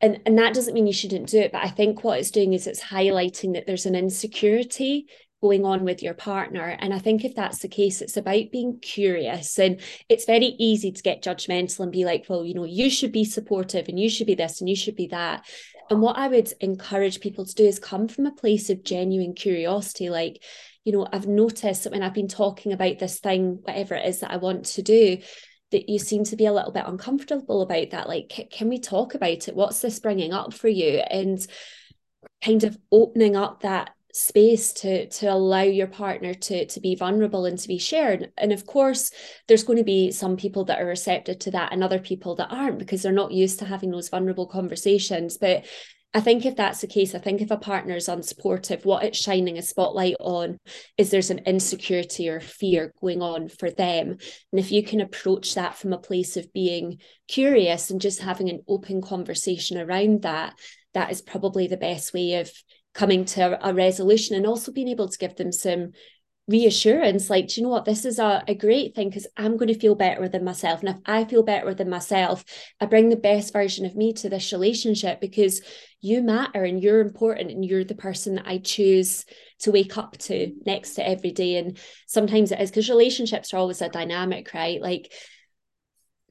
and 0.00 0.20
and 0.26 0.38
that 0.38 0.52
doesn't 0.52 0.74
mean 0.74 0.86
you 0.86 0.92
shouldn't 0.92 1.28
do 1.28 1.38
it 1.38 1.52
but 1.52 1.62
i 1.62 1.68
think 1.68 2.02
what 2.02 2.18
it's 2.18 2.32
doing 2.32 2.52
is 2.52 2.66
it's 2.66 2.82
highlighting 2.82 3.54
that 3.54 3.66
there's 3.66 3.86
an 3.86 3.94
insecurity 3.94 5.06
going 5.42 5.64
on 5.64 5.84
with 5.84 6.02
your 6.02 6.14
partner. 6.14 6.76
And 6.78 6.94
I 6.94 6.98
think 6.98 7.24
if 7.24 7.34
that's 7.34 7.58
the 7.58 7.68
case, 7.68 8.00
it's 8.00 8.16
about 8.16 8.50
being 8.50 8.78
curious. 8.80 9.58
And 9.58 9.80
it's 10.08 10.24
very 10.24 10.56
easy 10.58 10.92
to 10.92 11.02
get 11.02 11.22
judgmental 11.22 11.80
and 11.80 11.92
be 11.92 12.04
like, 12.04 12.26
well, 12.28 12.44
you 12.44 12.54
know, 12.54 12.64
you 12.64 12.88
should 12.90 13.12
be 13.12 13.24
supportive 13.24 13.88
and 13.88 13.98
you 13.98 14.08
should 14.08 14.26
be 14.26 14.34
this 14.34 14.60
and 14.60 14.68
you 14.68 14.76
should 14.76 14.96
be 14.96 15.08
that. 15.08 15.44
And 15.90 16.00
what 16.00 16.16
I 16.16 16.28
would 16.28 16.52
encourage 16.60 17.20
people 17.20 17.44
to 17.44 17.54
do 17.54 17.64
is 17.64 17.78
come 17.78 18.08
from 18.08 18.26
a 18.26 18.32
place 18.32 18.70
of 18.70 18.82
genuine 18.82 19.34
curiosity. 19.34 20.10
Like, 20.10 20.42
you 20.84 20.92
know, 20.92 21.06
I've 21.12 21.26
noticed 21.26 21.84
that 21.84 21.92
when 21.92 22.02
I've 22.02 22.14
been 22.14 22.28
talking 22.28 22.72
about 22.72 22.98
this 22.98 23.20
thing, 23.20 23.58
whatever 23.62 23.94
it 23.94 24.06
is 24.06 24.20
that 24.20 24.30
I 24.30 24.38
want 24.38 24.64
to 24.66 24.82
do, 24.82 25.18
that 25.72 25.88
you 25.88 25.98
seem 25.98 26.24
to 26.24 26.36
be 26.36 26.46
a 26.46 26.52
little 26.52 26.72
bit 26.72 26.84
uncomfortable 26.86 27.60
about 27.60 27.90
that. 27.90 28.08
Like, 28.08 28.48
can 28.52 28.68
we 28.68 28.78
talk 28.78 29.14
about 29.14 29.48
it? 29.48 29.56
What's 29.56 29.80
this 29.80 29.98
bringing 30.00 30.32
up 30.32 30.54
for 30.54 30.68
you? 30.68 30.98
And 30.98 31.44
kind 32.42 32.64
of 32.64 32.78
opening 32.92 33.36
up 33.36 33.62
that 33.62 33.90
space 34.16 34.72
to 34.72 35.06
to 35.10 35.26
allow 35.26 35.60
your 35.60 35.86
partner 35.86 36.32
to 36.32 36.64
to 36.64 36.80
be 36.80 36.94
vulnerable 36.94 37.44
and 37.44 37.58
to 37.58 37.68
be 37.68 37.76
shared 37.76 38.32
and 38.38 38.50
of 38.50 38.64
course 38.64 39.10
there's 39.46 39.62
going 39.62 39.76
to 39.76 39.84
be 39.84 40.10
some 40.10 40.38
people 40.38 40.64
that 40.64 40.80
are 40.80 40.86
receptive 40.86 41.38
to 41.38 41.50
that 41.50 41.70
and 41.70 41.84
other 41.84 41.98
people 41.98 42.34
that 42.34 42.50
aren't 42.50 42.78
because 42.78 43.02
they're 43.02 43.12
not 43.12 43.30
used 43.30 43.58
to 43.58 43.66
having 43.66 43.90
those 43.90 44.08
vulnerable 44.08 44.46
conversations 44.46 45.36
but 45.36 45.66
I 46.14 46.20
think 46.20 46.46
if 46.46 46.56
that's 46.56 46.80
the 46.80 46.86
case, 46.86 47.14
I 47.14 47.18
think 47.18 47.42
if 47.42 47.50
a 47.50 47.58
partner 47.58 47.94
is 47.94 48.08
unsupportive, 48.08 48.86
what 48.86 49.04
it's 49.04 49.18
shining 49.18 49.58
a 49.58 49.62
spotlight 49.62 50.16
on 50.18 50.56
is 50.96 51.10
there's 51.10 51.28
an 51.28 51.40
insecurity 51.44 52.30
or 52.30 52.40
fear 52.40 52.94
going 53.02 53.20
on 53.20 53.50
for 53.50 53.70
them. 53.70 54.16
And 54.50 54.58
if 54.58 54.72
you 54.72 54.82
can 54.82 55.02
approach 55.02 55.56
that 55.56 55.76
from 55.76 55.92
a 55.92 55.98
place 55.98 56.38
of 56.38 56.50
being 56.54 57.00
curious 57.28 57.90
and 57.90 58.00
just 58.00 58.22
having 58.22 58.48
an 58.48 58.62
open 58.66 59.02
conversation 59.02 59.76
around 59.76 60.22
that, 60.22 60.54
that 60.94 61.10
is 61.10 61.20
probably 61.20 61.66
the 61.66 61.76
best 61.76 62.14
way 62.14 62.36
of 62.36 62.50
coming 62.96 63.26
to 63.26 63.58
a, 63.68 63.74
resolution 63.74 64.34
and 64.34 64.46
also 64.46 64.72
being 64.72 64.88
able 64.88 65.08
to 65.08 65.18
give 65.18 65.36
them 65.36 65.52
some 65.52 65.92
reassurance 66.48 67.28
like 67.28 67.48
do 67.48 67.60
you 67.60 67.66
know 67.66 67.70
what? 67.70 67.84
This 67.84 68.04
is 68.04 68.18
a, 68.18 68.42
a 68.46 68.54
great 68.54 68.94
thing 68.94 69.08
because 69.08 69.26
i'm 69.36 69.56
going 69.56 69.72
to 69.72 69.78
feel 69.78 69.96
better 69.96 70.20
within 70.20 70.44
myself. 70.44 70.80
And 70.80 70.90
if 70.90 70.96
i 71.04 71.24
feel 71.24 71.42
better 71.42 71.66
within 71.66 71.90
myself 71.90 72.44
i 72.80 72.86
bring 72.86 73.08
the 73.08 73.16
best 73.16 73.52
version 73.52 73.84
of 73.84 73.96
me 73.96 74.12
to 74.14 74.28
this 74.28 74.52
relationship 74.52 75.20
because 75.20 75.60
you 76.00 76.22
matter 76.22 76.62
and 76.64 76.82
you're 76.82 77.00
important 77.00 77.50
and 77.50 77.64
you're 77.64 77.84
the 77.84 77.96
person 77.96 78.36
that 78.36 78.46
i 78.46 78.58
choose 78.58 79.24
to 79.58 79.72
wake 79.72 79.96
up 79.96 80.16
to 80.18 80.52
next 80.66 80.94
to 80.94 81.06
every 81.08 81.32
day. 81.32 81.56
And 81.56 81.78
sometimes 82.06 82.52
it 82.52 82.60
is 82.60 82.70
because 82.70 82.88
relationships 82.88 83.52
are 83.52 83.58
always 83.58 83.80
a 83.82 83.88
dynamic 83.88 84.52
right? 84.54 84.80
Like 84.80 85.12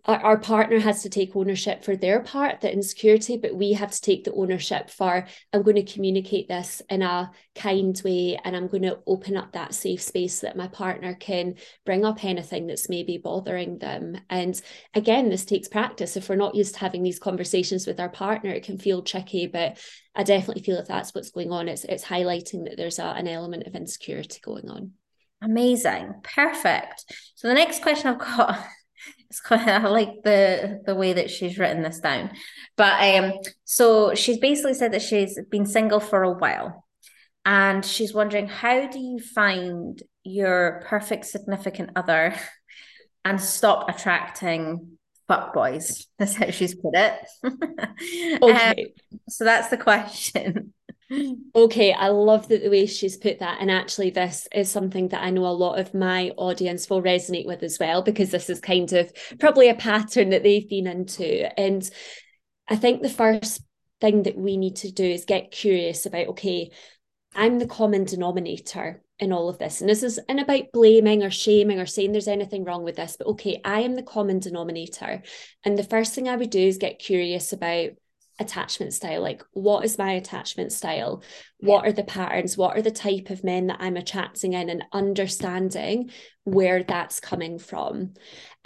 our, 0.07 0.37
partner 0.37 0.79
has 0.79 1.01
to 1.01 1.09
take 1.09 1.35
ownership 1.35 1.83
for 1.83 1.95
their 1.95 2.19
part, 2.19 2.61
the 2.61 2.71
insecurity, 2.71 3.37
but 3.37 3.55
we 3.55 3.73
have 3.73 3.91
to 3.91 4.01
take 4.01 4.23
the 4.23 4.33
ownership 4.33 4.89
for 4.89 5.27
I'm 5.51 5.63
going 5.63 5.83
to 5.83 5.93
communicate 5.93 6.47
this 6.47 6.81
in 6.89 7.01
a 7.01 7.31
kind 7.55 7.99
way 8.05 8.39
and 8.43 8.55
I'm 8.55 8.67
going 8.67 8.83
to 8.83 8.99
open 9.07 9.35
up 9.35 9.53
that 9.53 9.73
safe 9.73 10.01
space 10.01 10.39
so 10.39 10.47
that 10.47 10.57
my 10.57 10.67
partner 10.67 11.15
can 11.15 11.55
bring 11.85 12.05
up 12.05 12.23
anything 12.23 12.67
that's 12.67 12.89
maybe 12.89 13.17
bothering 13.17 13.79
them. 13.79 14.17
And 14.29 14.59
again, 14.93 15.29
this 15.29 15.45
takes 15.45 15.67
practice. 15.67 16.15
If 16.15 16.29
we're 16.29 16.35
not 16.35 16.55
used 16.55 16.75
to 16.75 16.81
having 16.81 17.01
these 17.01 17.19
conversations 17.19 17.87
with 17.87 17.99
our 17.99 18.09
partner, 18.09 18.51
it 18.51 18.63
can 18.63 18.77
feel 18.77 19.01
tricky, 19.01 19.47
but 19.47 19.79
I 20.13 20.23
definitely 20.23 20.63
feel 20.63 20.77
if 20.77 20.87
that's 20.87 21.15
what's 21.15 21.31
going 21.31 21.51
on, 21.51 21.67
it's 21.67 21.83
it's 21.83 22.05
highlighting 22.05 22.65
that 22.65 22.77
there's 22.77 22.99
a, 22.99 23.05
an 23.05 23.27
element 23.27 23.67
of 23.67 23.75
insecurity 23.75 24.39
going 24.41 24.69
on. 24.69 24.91
Amazing. 25.41 26.13
Perfect. 26.23 27.05
So 27.35 27.47
the 27.47 27.53
next 27.53 27.81
question 27.81 28.07
I've 28.07 28.19
got 28.19 28.65
it's 29.35 29.41
quite 29.41 29.59
I 29.67 29.87
like 29.87 30.23
the 30.23 30.81
the 30.85 30.95
way 30.95 31.13
that 31.13 31.29
she's 31.29 31.57
written 31.57 31.83
this 31.83 31.99
down. 31.99 32.31
But 32.77 33.01
um 33.01 33.33
so 33.65 34.15
she's 34.15 34.37
basically 34.37 34.73
said 34.73 34.93
that 34.93 35.01
she's 35.01 35.37
been 35.51 35.65
single 35.65 35.99
for 35.99 36.23
a 36.23 36.31
while 36.31 36.85
and 37.45 37.85
she's 37.85 38.13
wondering 38.13 38.47
how 38.47 38.87
do 38.87 38.99
you 38.99 39.19
find 39.19 40.01
your 40.23 40.83
perfect 40.87 41.25
significant 41.25 41.91
other 41.95 42.33
and 43.25 43.41
stop 43.41 43.89
attracting 43.89 44.97
fuck 45.27 45.53
boys 45.53 46.07
that's 46.19 46.35
how 46.35 46.49
she's 46.49 46.75
put 46.75 46.95
it. 46.95 47.19
Okay. 48.41 48.41
Um, 48.41 49.19
so 49.27 49.43
that's 49.43 49.69
the 49.69 49.77
question 49.77 50.73
Okay, 51.55 51.93
I 51.93 52.07
love 52.07 52.47
that 52.47 52.63
the 52.63 52.69
way 52.69 52.87
she's 52.87 53.17
put 53.17 53.39
that. 53.39 53.57
And 53.61 53.69
actually, 53.69 54.09
this 54.09 54.47
is 54.53 54.71
something 54.71 55.09
that 55.09 55.23
I 55.23 55.29
know 55.29 55.45
a 55.45 55.49
lot 55.49 55.79
of 55.79 55.93
my 55.93 56.31
audience 56.37 56.89
will 56.89 57.01
resonate 57.01 57.45
with 57.45 57.61
as 57.61 57.77
well, 57.79 58.01
because 58.01 58.31
this 58.31 58.49
is 58.49 58.59
kind 58.59 58.91
of 58.91 59.11
probably 59.39 59.69
a 59.69 59.75
pattern 59.75 60.29
that 60.29 60.41
they've 60.41 60.67
been 60.67 60.87
into. 60.87 61.59
And 61.59 61.87
I 62.67 62.75
think 62.75 63.01
the 63.01 63.09
first 63.09 63.61
thing 64.01 64.23
that 64.23 64.37
we 64.37 64.57
need 64.57 64.77
to 64.77 64.91
do 64.91 65.05
is 65.05 65.25
get 65.25 65.51
curious 65.51 66.05
about 66.05 66.27
okay, 66.27 66.71
I'm 67.35 67.59
the 67.59 67.67
common 67.67 68.05
denominator 68.05 69.03
in 69.19 69.31
all 69.31 69.47
of 69.47 69.59
this. 69.59 69.81
And 69.81 69.89
this 69.89 70.03
is 70.03 70.19
and 70.27 70.39
about 70.39 70.71
blaming 70.73 71.23
or 71.23 71.29
shaming 71.29 71.79
or 71.79 71.85
saying 71.85 72.11
there's 72.11 72.27
anything 72.27 72.63
wrong 72.63 72.83
with 72.83 72.95
this, 72.95 73.15
but 73.17 73.27
okay, 73.27 73.61
I 73.63 73.81
am 73.81 73.95
the 73.95 74.03
common 74.03 74.39
denominator. 74.39 75.21
And 75.63 75.77
the 75.77 75.83
first 75.83 76.15
thing 76.15 76.27
I 76.27 76.35
would 76.35 76.49
do 76.49 76.59
is 76.59 76.77
get 76.77 76.99
curious 76.99 77.53
about 77.53 77.91
attachment 78.39 78.93
style 78.93 79.21
like 79.21 79.43
what 79.51 79.85
is 79.85 79.97
my 79.97 80.11
attachment 80.11 80.71
style 80.71 81.23
what 81.59 81.85
are 81.85 81.93
the 81.93 82.03
patterns 82.03 82.57
what 82.57 82.77
are 82.77 82.81
the 82.81 82.91
type 82.91 83.29
of 83.29 83.43
men 83.43 83.67
that 83.67 83.77
i'm 83.79 83.95
attracting 83.95 84.53
in 84.53 84.69
and 84.69 84.83
understanding 84.91 86.09
where 86.43 86.83
that's 86.83 87.19
coming 87.19 87.57
from 87.57 88.13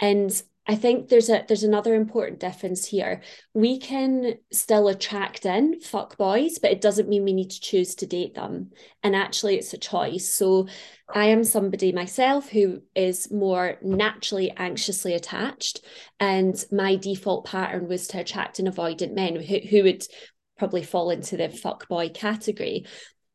and 0.00 0.42
I 0.70 0.76
think 0.76 1.08
there's 1.08 1.28
a 1.28 1.44
there's 1.48 1.64
another 1.64 1.96
important 1.96 2.38
difference 2.38 2.86
here. 2.86 3.22
We 3.54 3.78
can 3.80 4.34
still 4.52 4.86
attract 4.86 5.44
in 5.44 5.80
fuck 5.80 6.16
boys, 6.16 6.60
but 6.60 6.70
it 6.70 6.80
doesn't 6.80 7.08
mean 7.08 7.24
we 7.24 7.32
need 7.32 7.50
to 7.50 7.60
choose 7.60 7.96
to 7.96 8.06
date 8.06 8.34
them. 8.34 8.70
And 9.02 9.16
actually, 9.16 9.56
it's 9.56 9.72
a 9.74 9.78
choice. 9.78 10.32
So, 10.32 10.68
I 11.14 11.26
am 11.26 11.44
somebody 11.44 11.92
myself 11.92 12.48
who 12.48 12.82
is 12.94 13.30
more 13.30 13.76
naturally 13.82 14.50
anxiously 14.56 15.14
attached, 15.14 15.80
and 16.18 16.62
my 16.70 16.96
default 16.96 17.46
pattern 17.46 17.88
was 17.88 18.08
to 18.08 18.20
attract 18.20 18.58
an 18.58 18.66
avoidant 18.66 19.14
men 19.14 19.36
who, 19.36 19.58
who 19.58 19.82
would 19.84 20.04
probably 20.58 20.82
fall 20.82 21.10
into 21.10 21.36
the 21.36 21.48
fuck 21.48 21.88
boy 21.88 22.10
category. 22.10 22.86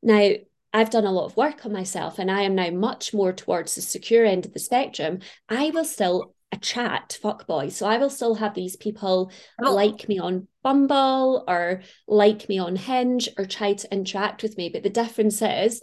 Now, 0.01 0.31
I've 0.73 0.89
done 0.89 1.05
a 1.05 1.11
lot 1.11 1.25
of 1.25 1.37
work 1.37 1.65
on 1.65 1.71
myself 1.71 2.19
and 2.19 2.29
I 2.29 2.41
am 2.41 2.53
now 2.53 2.69
much 2.69 3.13
more 3.13 3.31
towards 3.31 3.75
the 3.75 3.81
secure 3.81 4.25
end 4.25 4.45
of 4.45 4.51
the 4.51 4.59
spectrum. 4.59 5.19
I 5.47 5.69
will 5.69 5.85
still 5.85 6.35
attract 6.51 7.17
fuck 7.17 7.47
boy. 7.47 7.69
So 7.69 7.85
I 7.85 7.97
will 7.97 8.09
still 8.09 8.35
have 8.35 8.53
these 8.53 8.75
people 8.75 9.31
oh. 9.63 9.73
like 9.73 10.07
me 10.09 10.19
on 10.19 10.47
Bumble 10.63 11.43
or 11.47 11.81
like 12.07 12.49
me 12.49 12.59
on 12.59 12.75
Hinge 12.75 13.29
or 13.37 13.45
try 13.45 13.73
to 13.73 13.93
interact 13.93 14.43
with 14.43 14.57
me. 14.57 14.69
But 14.69 14.83
the 14.83 14.89
difference 14.89 15.41
is 15.41 15.81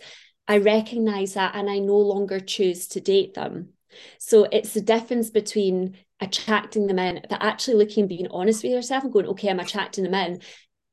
I 0.49 0.59
recognize 0.59 1.35
that 1.35 1.55
and 1.55 1.71
I 1.71 1.79
no 1.79 1.99
longer 1.99 2.41
choose 2.41 2.89
to 2.89 3.01
date 3.01 3.35
them. 3.35 3.71
So 4.19 4.45
it's 4.51 4.75
the 4.75 4.81
difference 4.81 5.31
between 5.31 5.97
attracting 6.21 6.87
them 6.87 6.99
in, 6.99 7.21
but 7.29 7.43
actually 7.43 7.77
looking 7.77 8.07
being 8.07 8.29
honest 8.31 8.63
with 8.63 8.73
yourself 8.73 9.05
and 9.05 9.13
going, 9.13 9.27
okay, 9.27 9.51
I'm 9.51 9.61
attracting 9.61 10.05
them 10.05 10.15
in 10.15 10.41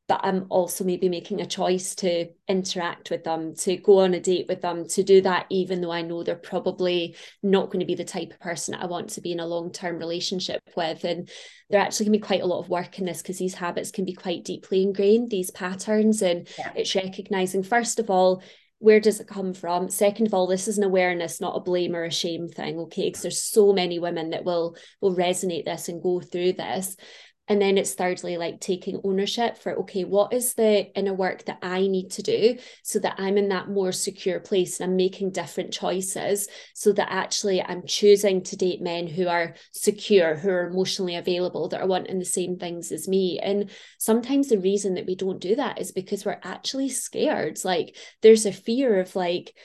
but 0.09 0.21
I'm 0.23 0.47
also 0.49 0.83
maybe 0.83 1.07
making 1.07 1.39
a 1.39 1.45
choice 1.45 1.93
to 1.97 2.29
interact 2.47 3.11
with 3.11 3.23
them, 3.23 3.53
to 3.57 3.77
go 3.77 3.99
on 3.99 4.15
a 4.15 4.19
date 4.19 4.47
with 4.49 4.59
them, 4.59 4.87
to 4.87 5.03
do 5.03 5.21
that, 5.21 5.45
even 5.51 5.81
though 5.81 5.91
I 5.91 6.01
know 6.01 6.23
they're 6.23 6.35
probably 6.35 7.15
not 7.43 7.67
going 7.67 7.81
to 7.81 7.85
be 7.85 7.93
the 7.93 8.03
type 8.03 8.31
of 8.31 8.39
person 8.39 8.73
I 8.73 8.87
want 8.87 9.11
to 9.11 9.21
be 9.21 9.31
in 9.31 9.39
a 9.39 9.45
long 9.45 9.71
term 9.71 9.99
relationship 9.99 10.61
with. 10.75 11.03
And 11.03 11.29
there 11.69 11.79
actually 11.79 12.07
can 12.07 12.13
be 12.13 12.19
quite 12.19 12.41
a 12.41 12.47
lot 12.47 12.59
of 12.59 12.69
work 12.69 12.97
in 12.97 13.05
this 13.05 13.21
because 13.21 13.37
these 13.37 13.53
habits 13.53 13.91
can 13.91 14.03
be 14.03 14.13
quite 14.13 14.43
deeply 14.43 14.81
ingrained, 14.81 15.29
these 15.29 15.51
patterns. 15.51 16.23
And 16.23 16.49
yeah. 16.57 16.71
it's 16.75 16.95
recognizing, 16.95 17.61
first 17.61 17.99
of 17.99 18.09
all, 18.09 18.41
where 18.79 18.99
does 18.99 19.19
it 19.19 19.27
come 19.27 19.53
from? 19.53 19.89
Second 19.89 20.27
of 20.27 20.33
all 20.33 20.47
this 20.47 20.67
is 20.67 20.77
an 20.77 20.83
awareness 20.83 21.39
not 21.39 21.55
a 21.55 21.59
blame 21.59 21.95
or 21.95 22.05
a 22.05 22.11
shame 22.11 22.47
thing 22.47 22.79
okay? 22.79 23.07
Because 23.07 23.21
there's 23.21 23.43
so 23.43 23.73
many 23.73 23.99
women 23.99 24.31
that 24.31 24.45
will 24.45 24.75
will 25.01 25.15
resonate 25.15 25.65
this 25.65 25.89
and 25.89 26.01
go 26.01 26.19
through 26.19 26.53
this 26.53 26.95
and 27.49 27.59
then 27.59 27.79
it's 27.79 27.95
thirdly 27.95 28.37
like 28.37 28.61
taking 28.61 29.01
ownership 29.03 29.57
for, 29.57 29.73
okay, 29.79 30.03
what 30.03 30.31
is 30.31 30.53
the 30.53 30.95
inner 30.95 31.15
work 31.15 31.45
that 31.45 31.57
I 31.63 31.87
need 31.87 32.11
to 32.11 32.21
do 32.21 32.59
so 32.83 32.99
that 32.99 33.15
I'm 33.17 33.39
in 33.39 33.49
that 33.49 33.67
more 33.67 33.91
secure 33.91 34.39
place 34.39 34.79
and 34.79 34.91
I'm 34.91 34.95
making 34.95 35.31
different 35.31 35.73
choices 35.73 36.47
so 36.75 36.91
that 36.93 37.11
actually 37.11 37.59
I'm 37.63 37.87
choosing 37.87 38.43
to 38.43 38.55
date 38.55 38.83
men 38.83 39.07
who 39.07 39.27
are 39.27 39.55
secure, 39.71 40.35
who 40.35 40.49
are 40.49 40.67
emotionally 40.67 41.15
available, 41.15 41.69
that 41.69 41.81
are 41.81 41.87
wanting 41.87 42.19
the 42.19 42.25
same 42.25 42.57
things 42.57 42.91
as 42.91 43.07
me. 43.07 43.39
And 43.39 43.71
sometimes 43.97 44.49
the 44.49 44.59
reason 44.59 44.93
that 44.93 45.07
we 45.07 45.15
don't 45.15 45.41
do 45.41 45.55
that 45.55 45.81
is 45.81 45.91
because 45.91 46.23
we're 46.23 46.39
actually 46.43 46.89
scared. 46.89 47.57
Like 47.65 47.95
there's 48.21 48.45
a 48.45 48.53
fear 48.53 48.99
of 48.99 49.15
like, 49.15 49.55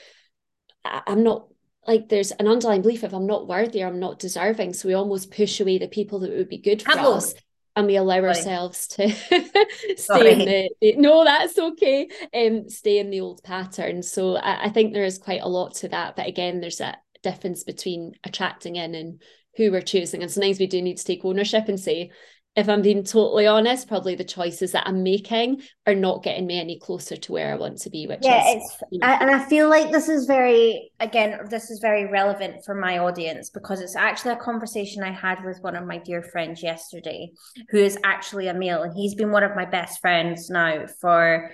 I'm 0.87 1.23
not 1.23 1.49
like 1.87 2.09
there's 2.09 2.31
an 2.31 2.49
underlying 2.49 2.81
belief 2.81 3.05
if 3.05 3.13
I'm 3.13 3.27
not 3.27 3.47
worthy 3.47 3.83
or 3.83 3.89
I'm 3.89 4.01
not 4.01 4.19
deserving. 4.19 4.73
So 4.73 4.89
we 4.89 4.95
almost 4.95 5.31
push 5.31 5.61
away 5.61 5.77
the 5.77 5.87
people 5.87 6.21
that 6.21 6.31
would 6.31 6.49
be 6.49 6.57
good 6.57 6.81
for 6.81 6.93
Hello. 6.93 7.17
us 7.17 7.35
and 7.77 7.87
we 7.87 7.97
allow 7.97 8.17
Sorry. 8.17 8.29
ourselves 8.29 8.87
to 8.89 9.11
stay 9.97 10.33
in 10.33 10.39
the, 10.39 10.71
the, 10.81 10.97
no 10.97 11.25
that's 11.25 11.59
okay. 11.59 12.09
Um 12.35 12.69
stay 12.69 12.99
in 12.99 13.11
the 13.11 13.21
old 13.21 13.43
pattern. 13.43 14.03
So 14.03 14.37
I, 14.37 14.67
I 14.67 14.69
think 14.71 14.93
there 14.93 15.05
is 15.05 15.19
quite 15.19 15.43
a 15.43 15.49
lot 15.49 15.75
to 15.77 15.89
that 15.89 16.17
but 16.17 16.27
again 16.27 16.61
there's 16.61 16.81
a 16.81 16.97
difference 17.23 17.65
between 17.65 18.13
attracting 18.23 18.77
in 18.77 18.95
and 18.95 19.21
who 19.57 19.73
we're 19.73 19.81
choosing. 19.81 20.23
And 20.23 20.31
sometimes 20.31 20.59
we 20.61 20.67
do 20.67 20.83
need 20.83 20.99
to 20.99 21.05
take 21.05 21.25
ownership 21.25 21.69
and 21.69 21.81
say 21.81 22.11
if 22.57 22.69
I'm 22.69 22.83
being 22.83 23.03
totally 23.03 23.49
honest, 23.49 23.89
probably 23.89 24.15
the 24.15 24.25
choices 24.25 24.73
that 24.73 24.87
I'm 24.87 25.03
making 25.03 25.63
are 25.87 25.95
not 25.95 26.23
getting 26.23 26.47
me 26.47 26.61
any 26.61 26.79
closer 26.79 27.17
to 27.17 27.33
where 27.33 27.53
I 27.53 27.57
want 27.57 27.79
to 27.79 27.91
be. 27.91 28.07
Which 28.07 28.21
yeah, 28.23 28.49
is, 28.49 28.63
it's 28.63 28.83
you 28.93 29.01
know, 29.01 29.09
and 29.09 29.31
I 29.31 29.45
feel 29.47 29.69
like 29.69 29.91
this 29.91 30.09
is 30.09 30.27
very 30.27 30.93
again, 31.01 31.41
this 31.51 31.71
is 31.71 31.81
very 31.81 32.07
relevant 32.07 32.65
for 32.65 32.75
my 32.75 32.99
audience 32.99 33.51
because 33.51 33.81
it's 33.81 33.97
actually 33.97 34.33
a 34.33 34.37
conversation 34.37 35.03
I 35.03 35.11
had 35.11 35.45
with 35.45 35.59
one 35.63 35.75
of 35.75 35.87
my 35.87 35.99
dear 35.99 36.23
friends 36.23 36.63
yesterday, 36.63 37.33
who 37.71 37.79
is 37.79 37.99
actually 38.05 38.47
a 38.47 38.55
male, 38.55 38.83
and 38.83 38.95
he's 38.95 39.17
been 39.17 39.33
one 39.33 39.43
of 39.43 39.57
my 39.57 39.65
best 39.65 40.01
friends 40.01 40.49
now 40.49 40.87
for 41.01 41.51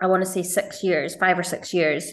I 0.00 0.08
want 0.08 0.24
to 0.24 0.28
say 0.28 0.42
six 0.42 0.82
years, 0.82 1.14
five 1.14 1.38
or 1.38 1.44
six 1.44 1.72
years 1.72 2.12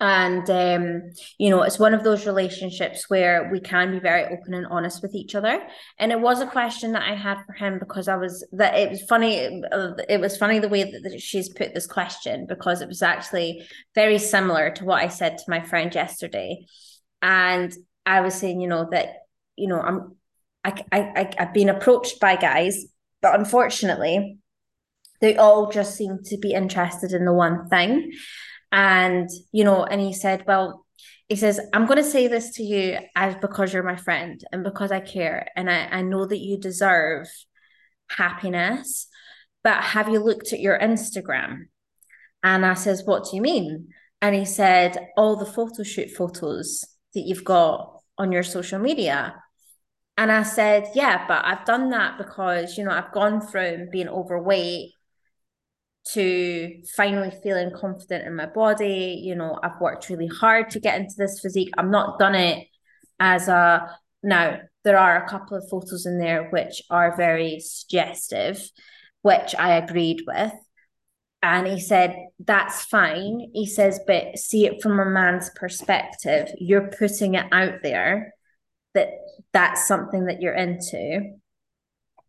and 0.00 0.48
um, 0.48 1.10
you 1.38 1.50
know 1.50 1.62
it's 1.62 1.78
one 1.78 1.92
of 1.92 2.04
those 2.04 2.24
relationships 2.24 3.10
where 3.10 3.48
we 3.50 3.58
can 3.58 3.90
be 3.90 3.98
very 3.98 4.24
open 4.24 4.54
and 4.54 4.66
honest 4.68 5.02
with 5.02 5.14
each 5.14 5.34
other. 5.34 5.60
And 5.98 6.12
it 6.12 6.20
was 6.20 6.40
a 6.40 6.46
question 6.46 6.92
that 6.92 7.02
i 7.02 7.14
had 7.14 7.38
for 7.46 7.52
him 7.52 7.78
because 7.78 8.06
i 8.06 8.16
was 8.16 8.46
that 8.52 8.76
it 8.76 8.90
was 8.90 9.02
funny 9.02 9.62
it 10.08 10.20
was 10.20 10.36
funny 10.36 10.58
the 10.58 10.68
way 10.68 10.84
that 10.84 11.20
she's 11.20 11.48
put 11.48 11.74
this 11.74 11.86
question 11.86 12.46
because 12.46 12.80
it 12.80 12.88
was 12.88 13.02
actually 13.02 13.66
very 13.94 14.18
similar 14.18 14.70
to 14.70 14.84
what 14.84 15.02
i 15.02 15.08
said 15.08 15.38
to 15.38 15.44
my 15.48 15.60
friend 15.60 15.94
yesterday. 15.94 16.64
And 17.20 17.74
i 18.06 18.20
was 18.20 18.34
saying 18.34 18.60
you 18.60 18.68
know 18.68 18.88
that 18.90 19.08
you 19.56 19.66
know 19.66 19.80
i'm 19.80 20.16
i, 20.64 20.84
I 20.92 21.30
i've 21.38 21.52
been 21.52 21.68
approached 21.68 22.20
by 22.20 22.36
guys 22.36 22.86
but 23.20 23.38
unfortunately 23.38 24.38
they 25.20 25.36
all 25.36 25.70
just 25.72 25.96
seem 25.96 26.22
to 26.26 26.38
be 26.38 26.52
interested 26.52 27.12
in 27.12 27.24
the 27.24 27.32
one 27.32 27.68
thing 27.68 28.12
and, 28.70 29.28
you 29.52 29.64
know, 29.64 29.84
and 29.84 30.00
he 30.00 30.12
said, 30.12 30.44
well, 30.46 30.84
he 31.28 31.36
says, 31.36 31.60
I'm 31.74 31.86
going 31.86 31.98
to 31.98 32.04
say 32.04 32.26
this 32.26 32.54
to 32.56 32.62
you 32.62 32.98
as 33.14 33.34
because 33.36 33.72
you're 33.72 33.82
my 33.82 33.96
friend 33.96 34.42
and 34.50 34.64
because 34.64 34.90
I 34.90 35.00
care. 35.00 35.48
And 35.56 35.70
I, 35.70 35.86
I 35.86 36.02
know 36.02 36.26
that 36.26 36.38
you 36.38 36.58
deserve 36.58 37.28
happiness. 38.10 39.06
But 39.62 39.82
have 39.82 40.08
you 40.08 40.20
looked 40.20 40.52
at 40.52 40.60
your 40.60 40.78
Instagram? 40.78 41.66
And 42.42 42.64
I 42.64 42.74
says, 42.74 43.02
What 43.04 43.24
do 43.24 43.36
you 43.36 43.42
mean? 43.42 43.88
And 44.22 44.34
he 44.34 44.44
said, 44.44 44.96
All 45.16 45.36
the 45.36 45.46
photo 45.46 45.82
shoot 45.82 46.10
photos 46.10 46.84
that 47.14 47.20
you've 47.26 47.44
got 47.44 48.00
on 48.16 48.32
your 48.32 48.42
social 48.42 48.78
media. 48.78 49.34
And 50.16 50.32
I 50.32 50.44
said, 50.44 50.88
Yeah, 50.94 51.26
but 51.26 51.44
I've 51.44 51.66
done 51.66 51.90
that 51.90 52.16
because, 52.16 52.78
you 52.78 52.84
know, 52.84 52.92
I've 52.92 53.12
gone 53.12 53.40
from 53.40 53.90
being 53.90 54.08
overweight 54.08 54.92
to 56.12 56.82
finally 56.96 57.32
feeling 57.42 57.70
confident 57.74 58.26
in 58.26 58.34
my 58.34 58.46
body. 58.46 59.20
You 59.22 59.34
know, 59.34 59.58
I've 59.62 59.80
worked 59.80 60.08
really 60.08 60.28
hard 60.28 60.70
to 60.70 60.80
get 60.80 61.00
into 61.00 61.14
this 61.16 61.40
physique. 61.40 61.70
I'm 61.76 61.90
not 61.90 62.18
done 62.18 62.34
it 62.34 62.66
as 63.20 63.48
a 63.48 63.96
now 64.22 64.58
there 64.84 64.98
are 64.98 65.22
a 65.22 65.28
couple 65.28 65.56
of 65.56 65.68
photos 65.68 66.06
in 66.06 66.18
there 66.18 66.48
which 66.50 66.82
are 66.90 67.16
very 67.16 67.60
suggestive, 67.60 68.62
which 69.22 69.54
I 69.58 69.76
agreed 69.76 70.22
with. 70.26 70.52
And 71.42 71.66
he 71.66 71.78
said, 71.78 72.16
That's 72.38 72.84
fine. 72.84 73.50
He 73.52 73.66
says, 73.66 74.00
But 74.06 74.38
see 74.38 74.66
it 74.66 74.82
from 74.82 74.98
a 74.98 75.04
man's 75.04 75.50
perspective. 75.54 76.48
You're 76.58 76.90
putting 76.90 77.34
it 77.34 77.46
out 77.52 77.82
there 77.82 78.34
that 78.94 79.08
that's 79.52 79.86
something 79.86 80.24
that 80.26 80.40
you're 80.40 80.54
into. 80.54 81.34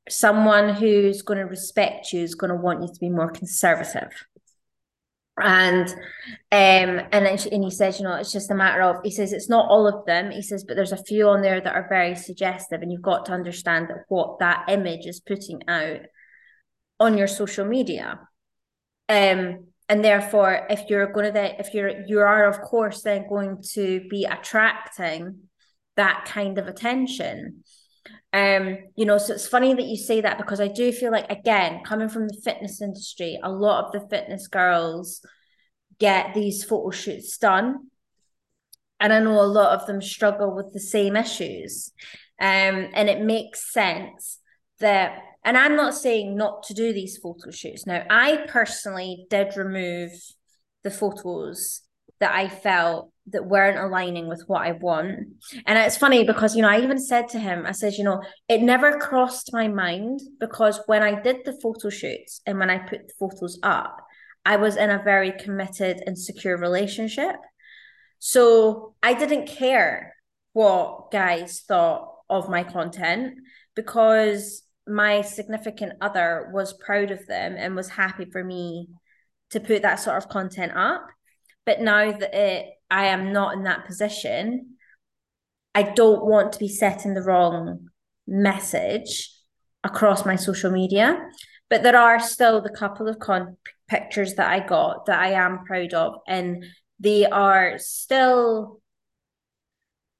Someone 0.10 0.74
who's 0.74 1.22
going 1.22 1.40
to 1.40 1.46
respect 1.46 2.12
you 2.12 2.22
is 2.22 2.36
going 2.36 2.50
to 2.50 2.56
want 2.56 2.82
you 2.82 2.88
to 2.88 3.00
be 3.00 3.10
more 3.10 3.32
conservative. 3.32 4.12
And 5.42 5.88
um 6.52 7.08
and 7.14 7.26
and 7.26 7.64
he 7.64 7.72
says 7.72 7.98
you 7.98 8.04
know 8.04 8.16
it's 8.16 8.34
just 8.34 8.52
a 8.52 8.56
matter 8.56 8.82
of 8.82 8.98
he 9.06 9.12
says 9.12 9.32
it's 9.32 9.48
not 9.48 9.70
all 9.70 9.88
of 9.88 10.06
them 10.06 10.32
he 10.32 10.42
says 10.42 10.66
but 10.66 10.76
there's 10.76 10.92
a 10.92 11.02
few 11.02 11.30
on 11.30 11.42
there 11.42 11.62
that 11.62 11.76
are 11.76 11.88
very 11.88 12.14
suggestive 12.16 12.82
and 12.82 12.92
you've 12.92 13.02
got 13.02 13.26
to 13.28 13.32
understand 13.32 13.88
that 13.88 14.04
what 14.10 14.40
that 14.40 14.66
image 14.68 15.06
is 15.06 15.22
putting 15.22 15.62
out 15.70 16.02
on 17.00 17.18
your 17.18 17.28
social 17.28 17.66
media. 17.66 18.20
Um 19.08 19.68
and 19.88 20.04
therefore 20.04 20.68
if 20.70 20.90
you're 20.90 21.12
going 21.14 21.28
to 21.28 21.32
then 21.32 21.56
if 21.58 21.74
you're 21.74 22.06
you 22.06 22.20
are 22.20 22.48
of 22.48 22.62
course 22.62 23.02
then 23.02 23.30
going 23.30 23.64
to 23.74 24.02
be 24.10 24.26
attracting 24.26 25.44
that 25.96 26.26
kind 26.26 26.58
of 26.58 26.68
attention 26.68 27.64
um 28.34 28.78
you 28.96 29.06
know 29.06 29.18
so 29.18 29.34
it's 29.34 29.48
funny 29.48 29.74
that 29.74 29.86
you 29.86 29.98
say 29.98 30.22
that 30.22 30.38
because 30.38 30.62
i 30.62 30.68
do 30.68 30.92
feel 30.92 31.12
like 31.12 31.30
again 31.32 31.82
coming 31.84 32.08
from 32.10 32.28
the 32.28 32.42
fitness 32.44 32.82
industry 32.82 33.40
a 33.44 33.52
lot 33.52 33.86
of 33.86 33.92
the 33.92 34.08
fitness 34.08 34.48
girls 34.48 35.22
get 36.00 36.34
these 36.34 36.64
photo 36.64 36.90
shoots 36.90 37.38
done. 37.38 37.88
And 39.00 39.14
i 39.14 39.20
know 39.20 39.42
a 39.42 39.44
lot 39.44 39.80
of 39.80 39.86
them 39.86 40.02
struggle 40.02 40.56
with 40.56 40.74
the 40.74 40.80
same 40.80 41.16
issues. 41.16 41.92
Um 42.42 42.90
and 42.94 43.10
it 43.10 43.22
makes 43.22 43.72
sense 43.72 44.40
that 44.80 45.20
and 45.44 45.58
i'm 45.58 45.76
not 45.76 45.94
saying 45.94 46.36
not 46.36 46.64
to 46.64 46.74
do 46.74 46.94
these 46.94 47.18
photo 47.18 47.52
shoots. 47.52 47.86
Now 47.86 48.06
i 48.10 48.46
personally 48.48 49.28
did 49.30 49.56
remove 49.56 50.12
the 50.84 50.92
photos 50.92 51.82
that 52.20 52.34
i 52.34 52.48
felt 52.48 53.12
that 53.32 53.46
weren't 53.46 53.78
aligning 53.78 54.28
with 54.28 54.44
what 54.48 54.62
I 54.62 54.74
want. 54.74 55.28
And 55.66 55.78
it's 55.78 55.98
funny 55.98 56.24
because, 56.24 56.56
you 56.56 56.62
know, 56.62 56.70
I 56.70 56.82
even 56.82 57.00
said 57.00 57.28
to 57.30 57.40
him, 57.40 57.66
I 57.66 57.72
said, 57.72 57.94
you 57.94 58.04
know, 58.04 58.22
it 58.48 58.62
never 58.62 58.98
crossed 58.98 59.54
my 59.54 59.68
mind 59.68 60.22
because 60.40 60.80
when 60.86 61.04
I 61.04 61.22
did 61.22 61.38
the 61.46 61.60
photo 61.62 61.90
shoots 61.90 62.42
and 62.46 62.60
when 62.60 62.70
I 62.70 62.80
put 62.80 63.08
the 63.08 63.14
photos 63.20 63.60
up, 63.64 64.06
I 64.46 64.56
was 64.56 64.78
in 64.78 64.90
a 64.90 65.04
very 65.04 65.32
committed 65.32 66.02
and 66.06 66.18
secure 66.18 66.58
relationship. 66.58 67.36
So 68.20 68.96
I 69.04 69.14
didn't 69.14 69.48
care 69.48 70.16
what 70.54 71.12
guys 71.12 71.62
thought 71.68 72.14
of 72.30 72.50
my 72.50 72.64
content 72.64 73.36
because 73.76 74.64
my 74.88 75.22
significant 75.22 75.94
other 76.02 76.50
was 76.54 76.74
proud 76.74 77.12
of 77.12 77.26
them 77.28 77.56
and 77.58 77.76
was 77.76 77.90
happy 77.90 78.26
for 78.26 78.44
me 78.44 78.90
to 79.52 79.60
put 79.60 79.84
that 79.84 80.00
sort 80.00 80.18
of 80.18 80.30
content 80.30 80.72
up. 80.76 81.08
But 81.66 81.82
now 81.82 82.12
that 82.12 82.34
it 82.34 82.70
I 82.90 83.08
am 83.08 83.32
not 83.32 83.54
in 83.56 83.64
that 83.64 83.86
position, 83.86 84.78
I 85.76 85.84
don't 85.84 86.26
want 86.26 86.54
to 86.54 86.60
be 86.60 86.68
setting 86.68 87.14
the 87.14 87.22
wrong 87.22 87.90
message 88.28 89.32
across 89.84 90.26
my 90.26 90.36
social 90.36 90.72
media. 90.72 91.18
But 91.70 91.84
there 91.84 91.96
are 91.96 92.20
still 92.20 92.62
the 92.62 92.72
couple 92.72 93.08
of 93.08 93.20
con- 93.20 93.58
pictures 93.88 94.34
that 94.36 94.50
I 94.50 94.66
got 94.66 95.06
that 95.06 95.20
I 95.20 95.32
am 95.32 95.66
proud 95.66 95.94
of, 95.94 96.16
and 96.28 96.66
they 97.00 97.26
are 97.26 97.78
still, 97.78 98.82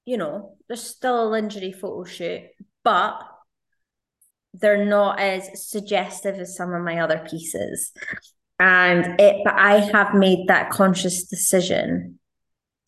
you 0.04 0.16
know, 0.16 0.56
there's 0.68 0.82
still 0.82 1.24
a 1.24 1.28
lingerie 1.28 1.72
photo 1.72 2.04
shoot, 2.04 2.42
but 2.84 3.20
they're 4.54 4.84
not 4.84 5.18
as 5.18 5.68
suggestive 5.68 6.36
as 6.36 6.56
some 6.56 6.72
of 6.72 6.82
my 6.82 7.00
other 7.00 7.26
pieces. 7.28 7.92
And 8.60 9.20
it, 9.20 9.42
but 9.44 9.54
I 9.54 9.78
have 9.78 10.14
made 10.14 10.46
that 10.48 10.70
conscious 10.70 11.24
decision 11.24 12.19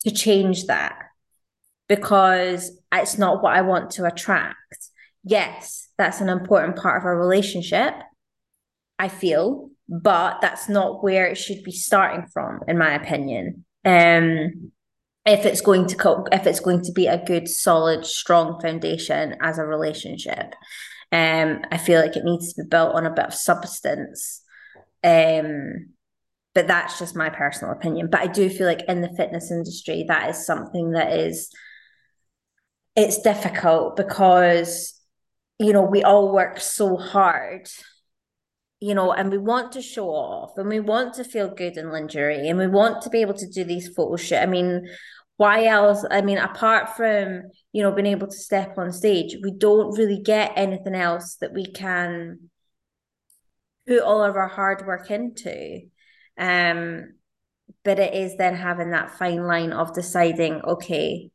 to 0.05 0.11
change 0.11 0.65
that 0.65 0.97
because 1.87 2.79
it's 2.93 3.17
not 3.17 3.41
what 3.43 3.53
I 3.53 3.61
want 3.61 3.91
to 3.91 4.05
attract. 4.05 4.89
Yes, 5.23 5.89
that's 5.97 6.21
an 6.21 6.29
important 6.29 6.75
part 6.75 7.01
of 7.01 7.05
our 7.05 7.17
relationship, 7.17 7.93
I 8.99 9.07
feel, 9.07 9.69
but 9.87 10.41
that's 10.41 10.67
not 10.69 11.03
where 11.03 11.27
it 11.27 11.37
should 11.37 11.63
be 11.63 11.71
starting 11.71 12.27
from, 12.27 12.61
in 12.67 12.77
my 12.77 12.93
opinion. 12.93 13.65
Um, 13.85 14.71
if 15.25 15.45
it's 15.45 15.61
going 15.61 15.87
to 15.87 15.95
co- 15.95 16.25
if 16.31 16.45
it's 16.45 16.59
going 16.59 16.83
to 16.83 16.91
be 16.91 17.07
a 17.07 17.23
good, 17.23 17.47
solid, 17.47 18.05
strong 18.05 18.59
foundation 18.59 19.37
as 19.41 19.57
a 19.57 19.65
relationship, 19.65 20.55
um, 21.11 21.61
I 21.71 21.77
feel 21.77 22.01
like 22.01 22.17
it 22.17 22.25
needs 22.25 22.53
to 22.53 22.63
be 22.63 22.67
built 22.67 22.95
on 22.95 23.05
a 23.05 23.13
bit 23.13 23.25
of 23.25 23.33
substance. 23.33 24.41
Um, 25.03 25.93
but 26.53 26.67
that's 26.67 26.99
just 26.99 27.15
my 27.15 27.29
personal 27.29 27.73
opinion. 27.73 28.09
But 28.11 28.21
i 28.21 28.27
do 28.27 28.49
feel 28.49 28.67
like 28.67 28.83
in 28.87 29.01
the 29.01 29.13
fitness 29.15 29.51
industry 29.51 30.05
that 30.07 30.29
is 30.29 30.45
something 30.45 30.91
that 30.91 31.13
is 31.13 31.49
it's 32.95 33.21
difficult 33.21 33.95
because 33.95 34.99
you 35.59 35.73
know 35.73 35.83
we 35.83 36.03
all 36.03 36.31
work 36.33 36.59
so 36.59 36.95
hard 36.97 37.67
you 38.79 38.93
know 38.93 39.13
and 39.13 39.31
we 39.31 39.37
want 39.37 39.71
to 39.71 39.81
show 39.81 40.09
off 40.09 40.57
and 40.57 40.67
we 40.67 40.79
want 40.79 41.13
to 41.15 41.23
feel 41.23 41.47
good 41.47 41.77
in 41.77 41.91
lingerie 41.91 42.47
and 42.49 42.57
we 42.59 42.67
want 42.67 43.01
to 43.01 43.09
be 43.09 43.21
able 43.21 43.33
to 43.33 43.47
do 43.47 43.63
these 43.63 43.87
photo 43.95 44.15
shoot. 44.15 44.37
I 44.37 44.45
mean 44.45 44.87
why 45.37 45.65
else? 45.65 46.05
I 46.11 46.21
mean 46.21 46.37
apart 46.37 46.95
from 46.95 47.43
you 47.71 47.81
know 47.81 47.91
being 47.91 48.07
able 48.07 48.27
to 48.27 48.37
step 48.37 48.77
on 48.77 48.91
stage 48.91 49.37
we 49.41 49.51
don't 49.51 49.97
really 49.97 50.21
get 50.21 50.53
anything 50.55 50.95
else 50.95 51.37
that 51.41 51.53
we 51.53 51.71
can 51.71 52.49
put 53.87 54.01
all 54.01 54.23
of 54.23 54.35
our 54.35 54.47
hard 54.47 54.85
work 54.85 55.09
into 55.09 55.81
um, 56.37 57.13
but 57.83 57.99
it 57.99 58.13
is 58.13 58.37
then 58.37 58.55
having 58.55 58.91
that 58.91 59.17
fine 59.17 59.45
line 59.45 59.73
of 59.73 59.93
deciding, 59.93 60.61
okay, 60.61 61.31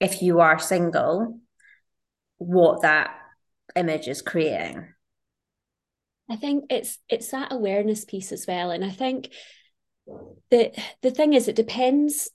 if 0.00 0.22
you 0.22 0.40
are 0.40 0.58
single, 0.58 1.38
what 2.38 2.82
that 2.82 3.14
image 3.76 4.08
is 4.08 4.22
creating. 4.22 4.86
I 6.28 6.36
think 6.36 6.64
it's 6.70 6.98
it's 7.08 7.30
that 7.30 7.52
awareness 7.52 8.04
piece 8.04 8.32
as 8.32 8.46
well. 8.46 8.70
And 8.70 8.84
I 8.84 8.90
think 8.90 9.30
the 10.50 10.72
the 11.02 11.10
thing 11.10 11.34
is 11.34 11.48
it 11.48 11.56
depends 11.56 12.30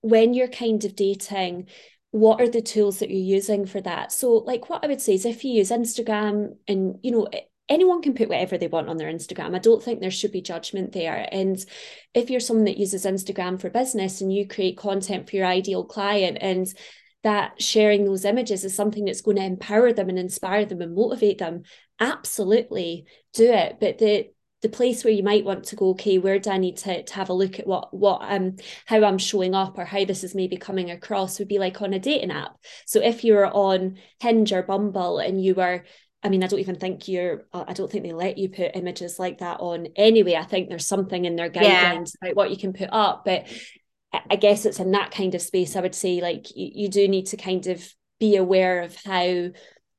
when 0.00 0.34
you're 0.34 0.48
kind 0.48 0.84
of 0.84 0.94
dating 0.94 1.68
what 2.10 2.40
are 2.40 2.48
the 2.48 2.62
tools 2.62 3.00
that 3.00 3.10
you're 3.10 3.18
using 3.18 3.66
for 3.66 3.80
that 3.80 4.12
so 4.12 4.34
like 4.34 4.70
what 4.70 4.84
i 4.84 4.86
would 4.86 5.00
say 5.00 5.14
is 5.14 5.26
if 5.26 5.44
you 5.44 5.52
use 5.52 5.70
instagram 5.70 6.56
and 6.68 6.98
you 7.02 7.10
know 7.10 7.28
anyone 7.68 8.02
can 8.02 8.14
put 8.14 8.28
whatever 8.28 8.58
they 8.58 8.68
want 8.68 8.88
on 8.88 8.96
their 8.96 9.12
Instagram. 9.12 9.54
I 9.54 9.58
don't 9.58 9.82
think 9.82 10.00
there 10.00 10.10
should 10.10 10.32
be 10.32 10.40
judgment 10.40 10.92
there. 10.92 11.28
And 11.32 11.58
if 12.14 12.30
you're 12.30 12.40
someone 12.40 12.66
that 12.66 12.78
uses 12.78 13.04
Instagram 13.04 13.60
for 13.60 13.70
business 13.70 14.20
and 14.20 14.32
you 14.32 14.46
create 14.46 14.76
content 14.76 15.28
for 15.28 15.36
your 15.36 15.46
ideal 15.46 15.84
client 15.84 16.38
and 16.40 16.66
that 17.22 17.60
sharing 17.60 18.04
those 18.04 18.24
images 18.24 18.64
is 18.64 18.74
something 18.74 19.04
that's 19.04 19.20
going 19.20 19.36
to 19.36 19.42
empower 19.42 19.92
them 19.92 20.08
and 20.08 20.18
inspire 20.18 20.64
them 20.64 20.80
and 20.80 20.94
motivate 20.94 21.38
them, 21.38 21.64
absolutely 21.98 23.04
do 23.34 23.52
it. 23.52 23.78
But 23.80 23.98
the 23.98 24.28
the 24.62 24.68
place 24.70 25.04
where 25.04 25.12
you 25.12 25.22
might 25.22 25.44
want 25.44 25.64
to 25.64 25.76
go, 25.76 25.90
okay, 25.90 26.18
where 26.18 26.38
do 26.38 26.50
I 26.50 26.56
need 26.56 26.78
to, 26.78 27.02
to 27.02 27.14
have 27.14 27.28
a 27.28 27.34
look 27.34 27.58
at 27.58 27.66
what 27.66 27.92
what 27.92 28.20
um 28.22 28.56
how 28.86 29.04
I'm 29.04 29.18
showing 29.18 29.54
up 29.54 29.76
or 29.76 29.84
how 29.84 30.04
this 30.04 30.24
is 30.24 30.34
maybe 30.34 30.56
coming 30.56 30.90
across 30.90 31.38
would 31.38 31.48
be 31.48 31.58
like 31.58 31.82
on 31.82 31.92
a 31.92 31.98
dating 31.98 32.30
app. 32.30 32.56
So 32.86 33.00
if 33.02 33.22
you're 33.22 33.46
on 33.46 33.98
Hinge 34.20 34.52
or 34.52 34.62
Bumble 34.62 35.18
and 35.18 35.42
you 35.42 35.54
were 35.54 35.84
I 36.26 36.28
mean, 36.28 36.42
I 36.42 36.48
don't 36.48 36.58
even 36.58 36.74
think 36.74 37.06
you're, 37.06 37.46
uh, 37.52 37.64
I 37.68 37.72
don't 37.72 37.90
think 37.90 38.02
they 38.02 38.12
let 38.12 38.36
you 38.36 38.48
put 38.48 38.74
images 38.74 39.20
like 39.20 39.38
that 39.38 39.60
on 39.60 39.86
anyway. 39.94 40.34
I 40.34 40.42
think 40.42 40.68
there's 40.68 40.86
something 40.86 41.24
in 41.24 41.36
their 41.36 41.48
guidelines 41.48 42.12
yeah. 42.20 42.30
about 42.30 42.36
what 42.36 42.50
you 42.50 42.56
can 42.56 42.72
put 42.72 42.88
up. 42.90 43.24
But 43.24 43.46
I 44.12 44.34
guess 44.34 44.66
it's 44.66 44.80
in 44.80 44.90
that 44.90 45.12
kind 45.12 45.36
of 45.36 45.40
space, 45.40 45.76
I 45.76 45.80
would 45.80 45.94
say, 45.94 46.20
like, 46.20 46.54
you, 46.56 46.70
you 46.74 46.88
do 46.88 47.06
need 47.06 47.26
to 47.26 47.36
kind 47.36 47.64
of 47.68 47.88
be 48.18 48.34
aware 48.34 48.82
of 48.82 48.96
how 49.04 49.50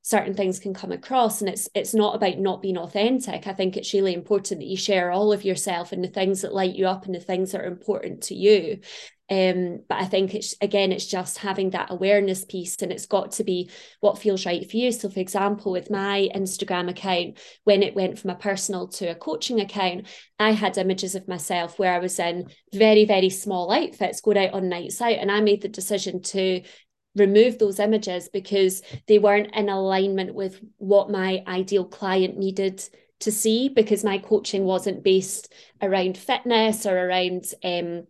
certain 0.01 0.33
things 0.33 0.59
can 0.59 0.73
come 0.73 0.93
across 0.93 1.41
and 1.41 1.49
it's 1.49 1.67
it's 1.75 1.93
not 1.93 2.15
about 2.15 2.37
not 2.37 2.61
being 2.61 2.77
authentic 2.77 3.45
i 3.45 3.51
think 3.51 3.75
it's 3.75 3.93
really 3.93 4.13
important 4.13 4.61
that 4.61 4.65
you 4.65 4.77
share 4.77 5.11
all 5.11 5.33
of 5.33 5.43
yourself 5.43 5.91
and 5.91 6.01
the 6.01 6.07
things 6.07 6.41
that 6.41 6.53
light 6.53 6.75
you 6.75 6.87
up 6.87 7.05
and 7.05 7.13
the 7.13 7.19
things 7.19 7.51
that 7.51 7.59
are 7.59 7.67
important 7.67 8.23
to 8.23 8.33
you 8.33 8.79
um, 9.29 9.81
but 9.89 9.95
I 9.95 10.05
think 10.05 10.33
it's 10.33 10.55
again, 10.61 10.93
it's 10.93 11.05
just 11.05 11.39
having 11.39 11.71
that 11.71 11.91
awareness 11.91 12.45
piece, 12.45 12.77
and 12.81 12.91
it's 12.93 13.05
got 13.05 13.33
to 13.33 13.43
be 13.43 13.69
what 13.99 14.19
feels 14.19 14.45
right 14.45 14.69
for 14.69 14.77
you. 14.77 14.91
So, 14.91 15.09
for 15.09 15.19
example, 15.19 15.73
with 15.73 15.91
my 15.91 16.29
Instagram 16.33 16.89
account, 16.89 17.37
when 17.65 17.83
it 17.83 17.95
went 17.95 18.17
from 18.17 18.29
a 18.29 18.35
personal 18.35 18.87
to 18.89 19.07
a 19.07 19.15
coaching 19.15 19.59
account, 19.59 20.07
I 20.39 20.51
had 20.51 20.77
images 20.77 21.13
of 21.13 21.27
myself 21.27 21.77
where 21.77 21.93
I 21.93 21.99
was 21.99 22.17
in 22.19 22.49
very, 22.73 23.03
very 23.03 23.29
small 23.29 23.71
outfits 23.71 24.21
going 24.21 24.37
out 24.37 24.53
on 24.53 24.69
nights 24.69 25.01
out, 25.01 25.17
and 25.17 25.29
I 25.29 25.41
made 25.41 25.61
the 25.61 25.67
decision 25.67 26.21
to 26.21 26.61
remove 27.15 27.57
those 27.57 27.79
images 27.79 28.29
because 28.31 28.81
they 29.07 29.19
weren't 29.19 29.53
in 29.55 29.67
alignment 29.67 30.35
with 30.35 30.61
what 30.77 31.09
my 31.09 31.43
ideal 31.47 31.83
client 31.83 32.37
needed 32.37 32.81
to 33.19 33.31
see 33.31 33.67
because 33.67 34.03
my 34.03 34.19
coaching 34.19 34.63
wasn't 34.63 35.03
based 35.03 35.51
around 35.81 36.17
fitness 36.17 36.85
or 36.85 36.95
around 36.95 37.45
um 37.63 38.05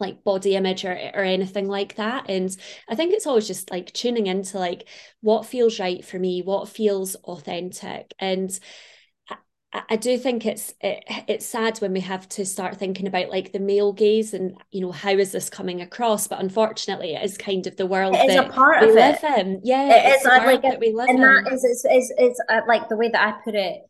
like 0.00 0.24
body 0.24 0.56
image 0.56 0.84
or, 0.84 0.92
or 1.14 1.22
anything 1.22 1.68
like 1.68 1.96
that. 1.96 2.28
And 2.28 2.54
i 2.88 2.94
think 2.94 3.12
it's 3.12 3.26
always 3.26 3.46
just 3.46 3.70
like 3.70 3.92
tuning 3.92 4.26
into 4.26 4.58
like 4.58 4.88
what 5.20 5.46
feels 5.46 5.78
right 5.78 6.04
for 6.04 6.18
me 6.18 6.42
what 6.42 6.68
feels 6.68 7.14
authentic. 7.16 8.12
And 8.18 8.58
I 9.88 9.96
do 9.96 10.18
think 10.18 10.44
it's 10.44 10.74
it, 10.82 11.02
it's 11.28 11.46
sad 11.46 11.78
when 11.78 11.94
we 11.94 12.00
have 12.00 12.28
to 12.30 12.44
start 12.44 12.76
thinking 12.76 13.06
about 13.06 13.30
like 13.30 13.52
the 13.52 13.58
male 13.58 13.94
gaze 13.94 14.34
and 14.34 14.54
you 14.70 14.82
know 14.82 14.92
how 14.92 15.12
is 15.12 15.32
this 15.32 15.48
coming 15.48 15.80
across? 15.80 16.26
But 16.26 16.40
unfortunately 16.40 17.14
it 17.14 17.24
is 17.24 17.38
kind 17.38 17.66
of 17.66 17.76
the 17.76 17.86
world 17.86 18.14
it 18.14 18.28
is 18.28 18.36
that 18.36 18.48
a 18.48 18.52
part 18.52 18.82
we 18.82 18.90
of 18.90 18.94
live 18.94 19.18
it. 19.22 19.38
in. 19.38 19.60
Yeah 19.64 20.12
it 20.12 20.16
is. 20.16 20.24
like 20.26 20.62
that 20.62 20.78
we 20.78 20.92
live 20.92 21.08
and 21.08 21.18
in. 21.18 21.24
that 21.24 21.52
is 21.52 21.64
it's, 21.64 21.84
it's, 21.86 22.12
it's 22.18 22.40
uh, 22.50 22.60
like 22.68 22.90
the 22.90 22.96
way 22.96 23.08
that 23.08 23.26
I 23.26 23.40
put 23.42 23.54
it 23.54 23.80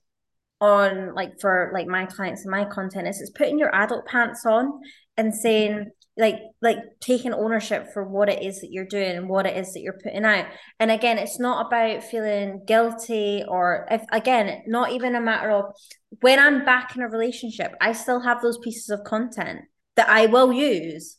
on 0.60 1.14
like 1.16 1.40
for 1.40 1.72
like 1.74 1.88
my 1.88 2.06
clients 2.06 2.42
and 2.42 2.52
my 2.52 2.64
content 2.64 3.08
is 3.08 3.20
it's 3.20 3.30
putting 3.30 3.58
your 3.58 3.74
adult 3.74 4.06
pants 4.06 4.46
on 4.46 4.80
and 5.16 5.34
saying 5.34 5.90
like 6.16 6.40
like 6.60 6.78
taking 7.00 7.32
ownership 7.32 7.88
for 7.92 8.04
what 8.06 8.28
it 8.28 8.42
is 8.42 8.60
that 8.60 8.70
you're 8.70 8.84
doing 8.84 9.16
and 9.16 9.28
what 9.28 9.46
it 9.46 9.56
is 9.56 9.72
that 9.72 9.80
you're 9.80 9.98
putting 10.02 10.24
out. 10.24 10.46
And 10.78 10.90
again 10.90 11.18
it's 11.18 11.38
not 11.38 11.66
about 11.66 12.04
feeling 12.04 12.62
guilty 12.66 13.44
or 13.48 13.86
if 13.90 14.02
again 14.12 14.62
not 14.66 14.92
even 14.92 15.14
a 15.14 15.20
matter 15.20 15.50
of 15.50 15.74
when 16.20 16.38
i'm 16.38 16.64
back 16.66 16.94
in 16.94 17.02
a 17.02 17.08
relationship 17.08 17.72
i 17.80 17.92
still 17.92 18.20
have 18.20 18.42
those 18.42 18.58
pieces 18.58 18.90
of 18.90 19.04
content 19.04 19.60
that 19.96 20.08
i 20.08 20.26
will 20.26 20.52
use. 20.52 21.16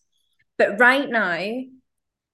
But 0.57 0.79
right 0.79 1.09
now 1.09 1.39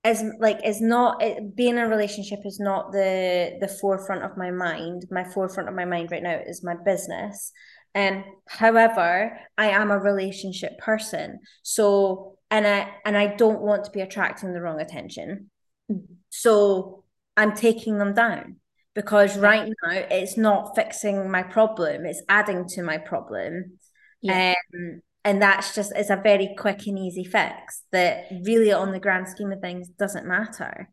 is 0.05 0.23
like 0.39 0.59
is 0.65 0.81
not 0.81 1.21
it, 1.21 1.55
being 1.55 1.77
in 1.77 1.79
a 1.79 1.87
relationship 1.87 2.39
is 2.45 2.59
not 2.59 2.91
the 2.91 3.57
the 3.61 3.67
forefront 3.67 4.23
of 4.23 4.37
my 4.37 4.51
mind. 4.51 5.05
My 5.11 5.23
forefront 5.23 5.69
of 5.69 5.75
my 5.75 5.85
mind 5.85 6.11
right 6.11 6.23
now 6.23 6.39
is 6.45 6.63
my 6.63 6.75
business 6.83 7.53
and 7.95 8.23
however 8.47 9.37
i 9.57 9.69
am 9.69 9.91
a 9.91 9.97
relationship 9.97 10.77
person 10.77 11.39
so 11.63 12.37
and 12.51 12.65
I 12.65 12.89
and 13.05 13.17
I 13.17 13.27
don't 13.27 13.61
want 13.61 13.85
to 13.85 13.91
be 13.91 14.01
attracting 14.01 14.53
the 14.53 14.61
wrong 14.61 14.81
attention. 14.81 15.49
Mm-hmm. 15.91 16.13
So 16.29 17.03
I'm 17.37 17.55
taking 17.55 17.97
them 17.97 18.13
down 18.13 18.57
because 18.95 19.37
right 19.37 19.71
now 19.83 19.91
it's 19.91 20.37
not 20.37 20.75
fixing 20.75 21.29
my 21.29 21.43
problem, 21.43 22.05
it's 22.05 22.23
adding 22.27 22.67
to 22.69 22.83
my 22.83 22.97
problem. 22.97 23.77
Yeah. 24.21 24.55
Um, 24.75 25.01
and 25.25 25.41
that's 25.41 25.75
just 25.75 25.91
it's 25.95 26.09
a 26.09 26.15
very 26.15 26.55
quick 26.57 26.87
and 26.87 26.97
easy 26.97 27.23
fix 27.23 27.83
that 27.91 28.25
really 28.45 28.71
on 28.71 28.91
the 28.91 28.99
grand 28.99 29.27
scheme 29.27 29.51
of 29.51 29.59
things 29.59 29.89
doesn't 29.89 30.25
matter. 30.25 30.89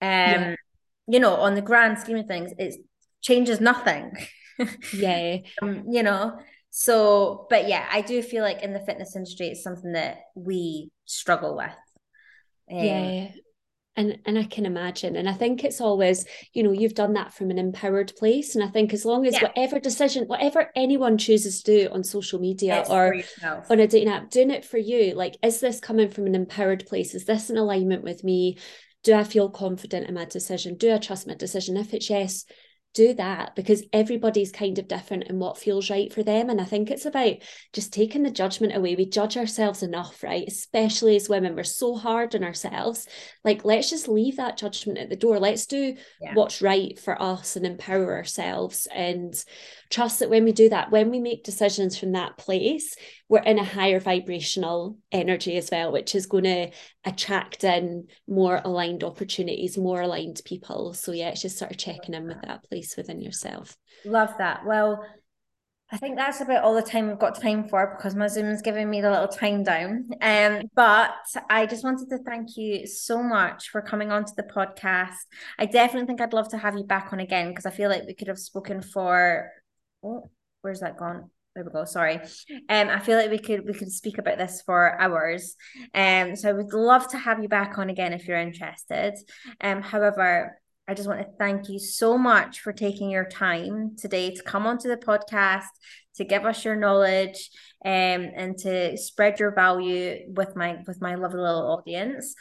Um 0.00 0.08
yeah. 0.08 0.54
you 1.06 1.20
know, 1.20 1.34
on 1.34 1.54
the 1.54 1.62
grand 1.62 1.98
scheme 1.98 2.18
of 2.18 2.26
things, 2.26 2.52
it 2.58 2.74
changes 3.22 3.60
nothing. 3.60 4.12
yeah. 4.92 5.38
um, 5.62 5.84
you 5.88 6.02
know, 6.02 6.38
so, 6.70 7.46
but 7.50 7.68
yeah, 7.68 7.86
I 7.90 8.02
do 8.02 8.22
feel 8.22 8.42
like 8.42 8.62
in 8.62 8.72
the 8.72 8.80
fitness 8.80 9.16
industry, 9.16 9.48
it's 9.48 9.62
something 9.62 9.92
that 9.92 10.18
we 10.34 10.90
struggle 11.06 11.56
with. 11.56 11.72
Um, 12.70 12.84
yeah. 12.84 13.28
And, 13.96 14.18
and 14.26 14.38
I 14.38 14.44
can 14.44 14.64
imagine. 14.64 15.16
And 15.16 15.28
I 15.28 15.32
think 15.32 15.64
it's 15.64 15.80
always, 15.80 16.24
you 16.52 16.62
know, 16.62 16.70
you've 16.70 16.94
done 16.94 17.14
that 17.14 17.34
from 17.34 17.50
an 17.50 17.58
empowered 17.58 18.12
place. 18.16 18.54
And 18.54 18.62
I 18.62 18.68
think 18.68 18.92
as 18.92 19.04
long 19.04 19.26
as 19.26 19.34
yeah. 19.34 19.48
whatever 19.48 19.80
decision, 19.80 20.28
whatever 20.28 20.70
anyone 20.76 21.18
chooses 21.18 21.62
to 21.62 21.86
do 21.86 21.92
on 21.92 22.04
social 22.04 22.38
media 22.38 22.82
it's 22.82 22.90
or 22.90 23.16
on 23.68 23.80
a 23.80 23.88
dating 23.88 24.08
app, 24.12 24.30
doing 24.30 24.52
it 24.52 24.64
for 24.64 24.78
you, 24.78 25.14
like, 25.14 25.36
is 25.42 25.58
this 25.58 25.80
coming 25.80 26.10
from 26.10 26.26
an 26.26 26.36
empowered 26.36 26.86
place? 26.86 27.12
Is 27.12 27.24
this 27.24 27.50
in 27.50 27.56
alignment 27.56 28.04
with 28.04 28.22
me? 28.22 28.58
Do 29.02 29.14
I 29.14 29.24
feel 29.24 29.50
confident 29.50 30.06
in 30.06 30.14
my 30.14 30.26
decision? 30.26 30.76
Do 30.76 30.94
I 30.94 30.98
trust 30.98 31.26
my 31.26 31.34
decision? 31.34 31.76
If 31.76 31.92
it's 31.92 32.08
yes, 32.08 32.44
do 32.98 33.14
that 33.14 33.54
because 33.54 33.84
everybody's 33.92 34.50
kind 34.50 34.76
of 34.76 34.88
different 34.88 35.28
and 35.28 35.38
what 35.38 35.56
feels 35.56 35.88
right 35.88 36.12
for 36.12 36.24
them. 36.24 36.50
And 36.50 36.60
I 36.60 36.64
think 36.64 36.90
it's 36.90 37.06
about 37.06 37.36
just 37.72 37.92
taking 37.92 38.24
the 38.24 38.30
judgment 38.30 38.74
away. 38.74 38.96
We 38.96 39.06
judge 39.06 39.36
ourselves 39.36 39.84
enough, 39.84 40.24
right? 40.24 40.44
Especially 40.48 41.14
as 41.14 41.28
women, 41.28 41.54
we're 41.54 41.62
so 41.62 41.94
hard 41.94 42.34
on 42.34 42.42
ourselves. 42.42 43.06
Like, 43.44 43.64
let's 43.64 43.88
just 43.88 44.08
leave 44.08 44.38
that 44.38 44.56
judgment 44.56 44.98
at 44.98 45.10
the 45.10 45.16
door. 45.16 45.38
Let's 45.38 45.66
do 45.66 45.94
yeah. 46.20 46.34
what's 46.34 46.60
right 46.60 46.98
for 46.98 47.20
us 47.22 47.54
and 47.54 47.64
empower 47.64 48.16
ourselves 48.16 48.88
and 48.92 49.32
trust 49.90 50.18
that 50.18 50.30
when 50.30 50.44
we 50.44 50.52
do 50.52 50.68
that, 50.68 50.90
when 50.90 51.10
we 51.10 51.20
make 51.20 51.44
decisions 51.44 51.98
from 51.98 52.12
that 52.12 52.36
place, 52.36 52.94
we're 53.28 53.40
in 53.40 53.58
a 53.58 53.64
higher 53.64 54.00
vibrational 54.00 54.98
energy 55.10 55.56
as 55.56 55.70
well, 55.70 55.92
which 55.92 56.14
is 56.14 56.26
going 56.26 56.44
to 56.44 56.70
attract 57.04 57.64
in 57.64 58.06
more 58.26 58.60
aligned 58.64 59.04
opportunities, 59.04 59.78
more 59.78 60.02
aligned 60.02 60.40
people. 60.44 60.92
So, 60.94 61.12
yeah, 61.12 61.30
it's 61.30 61.42
just 61.42 61.58
sort 61.58 61.70
of 61.70 61.78
checking 61.78 62.14
in 62.14 62.26
with 62.26 62.42
that 62.42 62.64
place 62.68 62.96
within 62.96 63.20
yourself. 63.20 63.76
Love 64.04 64.34
that. 64.38 64.66
Well, 64.66 65.04
I 65.90 65.96
think 65.96 66.16
that's 66.16 66.42
about 66.42 66.64
all 66.64 66.74
the 66.74 66.82
time 66.82 67.08
we've 67.08 67.18
got 67.18 67.40
time 67.40 67.66
for 67.66 67.94
because 67.96 68.14
my 68.14 68.26
Zoom's 68.26 68.60
giving 68.60 68.90
me 68.90 69.00
the 69.00 69.10
little 69.10 69.28
time 69.28 69.62
down. 69.62 70.10
Um, 70.20 70.64
but 70.74 71.14
I 71.48 71.64
just 71.64 71.82
wanted 71.82 72.10
to 72.10 72.18
thank 72.18 72.58
you 72.58 72.86
so 72.86 73.22
much 73.22 73.70
for 73.70 73.80
coming 73.80 74.12
onto 74.12 74.34
the 74.36 74.42
podcast. 74.42 75.16
I 75.58 75.64
definitely 75.64 76.06
think 76.06 76.20
I'd 76.20 76.34
love 76.34 76.50
to 76.50 76.58
have 76.58 76.76
you 76.76 76.84
back 76.84 77.14
on 77.14 77.20
again 77.20 77.48
because 77.48 77.64
I 77.64 77.70
feel 77.70 77.88
like 77.88 78.04
we 78.06 78.12
could 78.12 78.28
have 78.28 78.38
spoken 78.38 78.82
for 78.82 79.50
oh, 80.02 80.30
where's 80.62 80.80
that 80.80 80.98
gone? 80.98 81.30
There 81.54 81.64
we 81.64 81.72
go. 81.72 81.84
Sorry. 81.84 82.20
Um, 82.68 82.88
I 82.88 83.00
feel 83.00 83.16
like 83.18 83.30
we 83.30 83.38
could 83.38 83.64
we 83.64 83.74
could 83.74 83.90
speak 83.90 84.18
about 84.18 84.38
this 84.38 84.62
for 84.64 85.00
hours. 85.00 85.56
Um, 85.92 86.36
so 86.36 86.48
I 86.48 86.52
would 86.52 86.72
love 86.72 87.08
to 87.08 87.18
have 87.18 87.42
you 87.42 87.48
back 87.48 87.78
on 87.78 87.90
again 87.90 88.12
if 88.12 88.28
you're 88.28 88.38
interested. 88.38 89.14
Um, 89.60 89.82
however, 89.82 90.56
I 90.86 90.94
just 90.94 91.08
want 91.08 91.20
to 91.20 91.36
thank 91.38 91.68
you 91.68 91.78
so 91.78 92.16
much 92.16 92.60
for 92.60 92.72
taking 92.72 93.10
your 93.10 93.28
time 93.28 93.96
today 93.98 94.34
to 94.34 94.42
come 94.42 94.66
onto 94.66 94.88
the 94.88 94.96
podcast, 94.96 95.66
to 96.14 96.24
give 96.24 96.46
us 96.46 96.64
your 96.64 96.76
knowledge, 96.76 97.50
um, 97.84 98.30
and 98.36 98.56
to 98.58 98.96
spread 98.96 99.40
your 99.40 99.54
value 99.54 100.20
with 100.28 100.54
my 100.54 100.78
with 100.86 101.00
my 101.00 101.16
lovely 101.16 101.40
little 101.40 101.72
audience. 101.72 102.34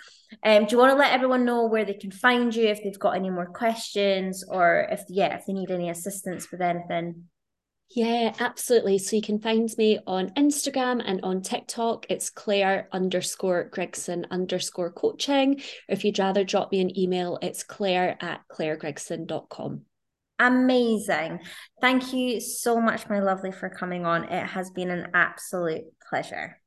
Um, 0.44 0.66
do 0.66 0.72
you 0.74 0.78
want 0.78 0.92
to 0.92 0.98
let 0.98 1.14
everyone 1.14 1.44
know 1.44 1.66
where 1.66 1.86
they 1.86 1.94
can 1.94 2.12
find 2.12 2.56
you 2.56 2.68
if 2.68 2.84
they've 2.84 3.00
got 3.00 3.16
any 3.16 3.30
more 3.30 3.48
questions 3.48 4.44
or 4.48 4.88
if 4.92 5.02
yeah, 5.10 5.36
if 5.36 5.46
they 5.46 5.54
need 5.54 5.72
any 5.72 5.90
assistance 5.90 6.52
with 6.52 6.62
anything? 6.62 7.24
Yeah, 7.90 8.34
absolutely. 8.40 8.98
So 8.98 9.16
you 9.16 9.22
can 9.22 9.40
find 9.40 9.70
me 9.78 10.00
on 10.06 10.32
Instagram 10.32 11.02
and 11.06 11.22
on 11.24 11.42
TikTok. 11.42 12.06
It's 12.10 12.30
Claire 12.30 12.90
underscore 12.92 13.70
Grigson 13.70 14.30
underscore 14.30 14.92
coaching. 14.92 15.62
If 15.88 16.04
you'd 16.04 16.20
rather 16.20 16.44
drop 16.44 16.72
me 16.72 16.82
an 16.82 16.98
email, 17.00 17.40
it's 17.42 17.64
claire 17.64 18.18
at 18.20 18.42
clairegrigson.com. 18.52 19.82
Amazing. 20.40 21.40
Thank 21.82 22.14
you 22.14 22.40
so 22.42 22.80
much, 22.80 23.10
my 23.10 23.20
lovely, 23.20 23.52
for 23.52 23.70
coming 23.70 24.06
on. 24.06 24.26
It 24.26 24.46
has 24.46 24.70
been 24.70 24.92
an 24.92 25.12
absolute 25.14 25.86
pleasure. 26.10 26.60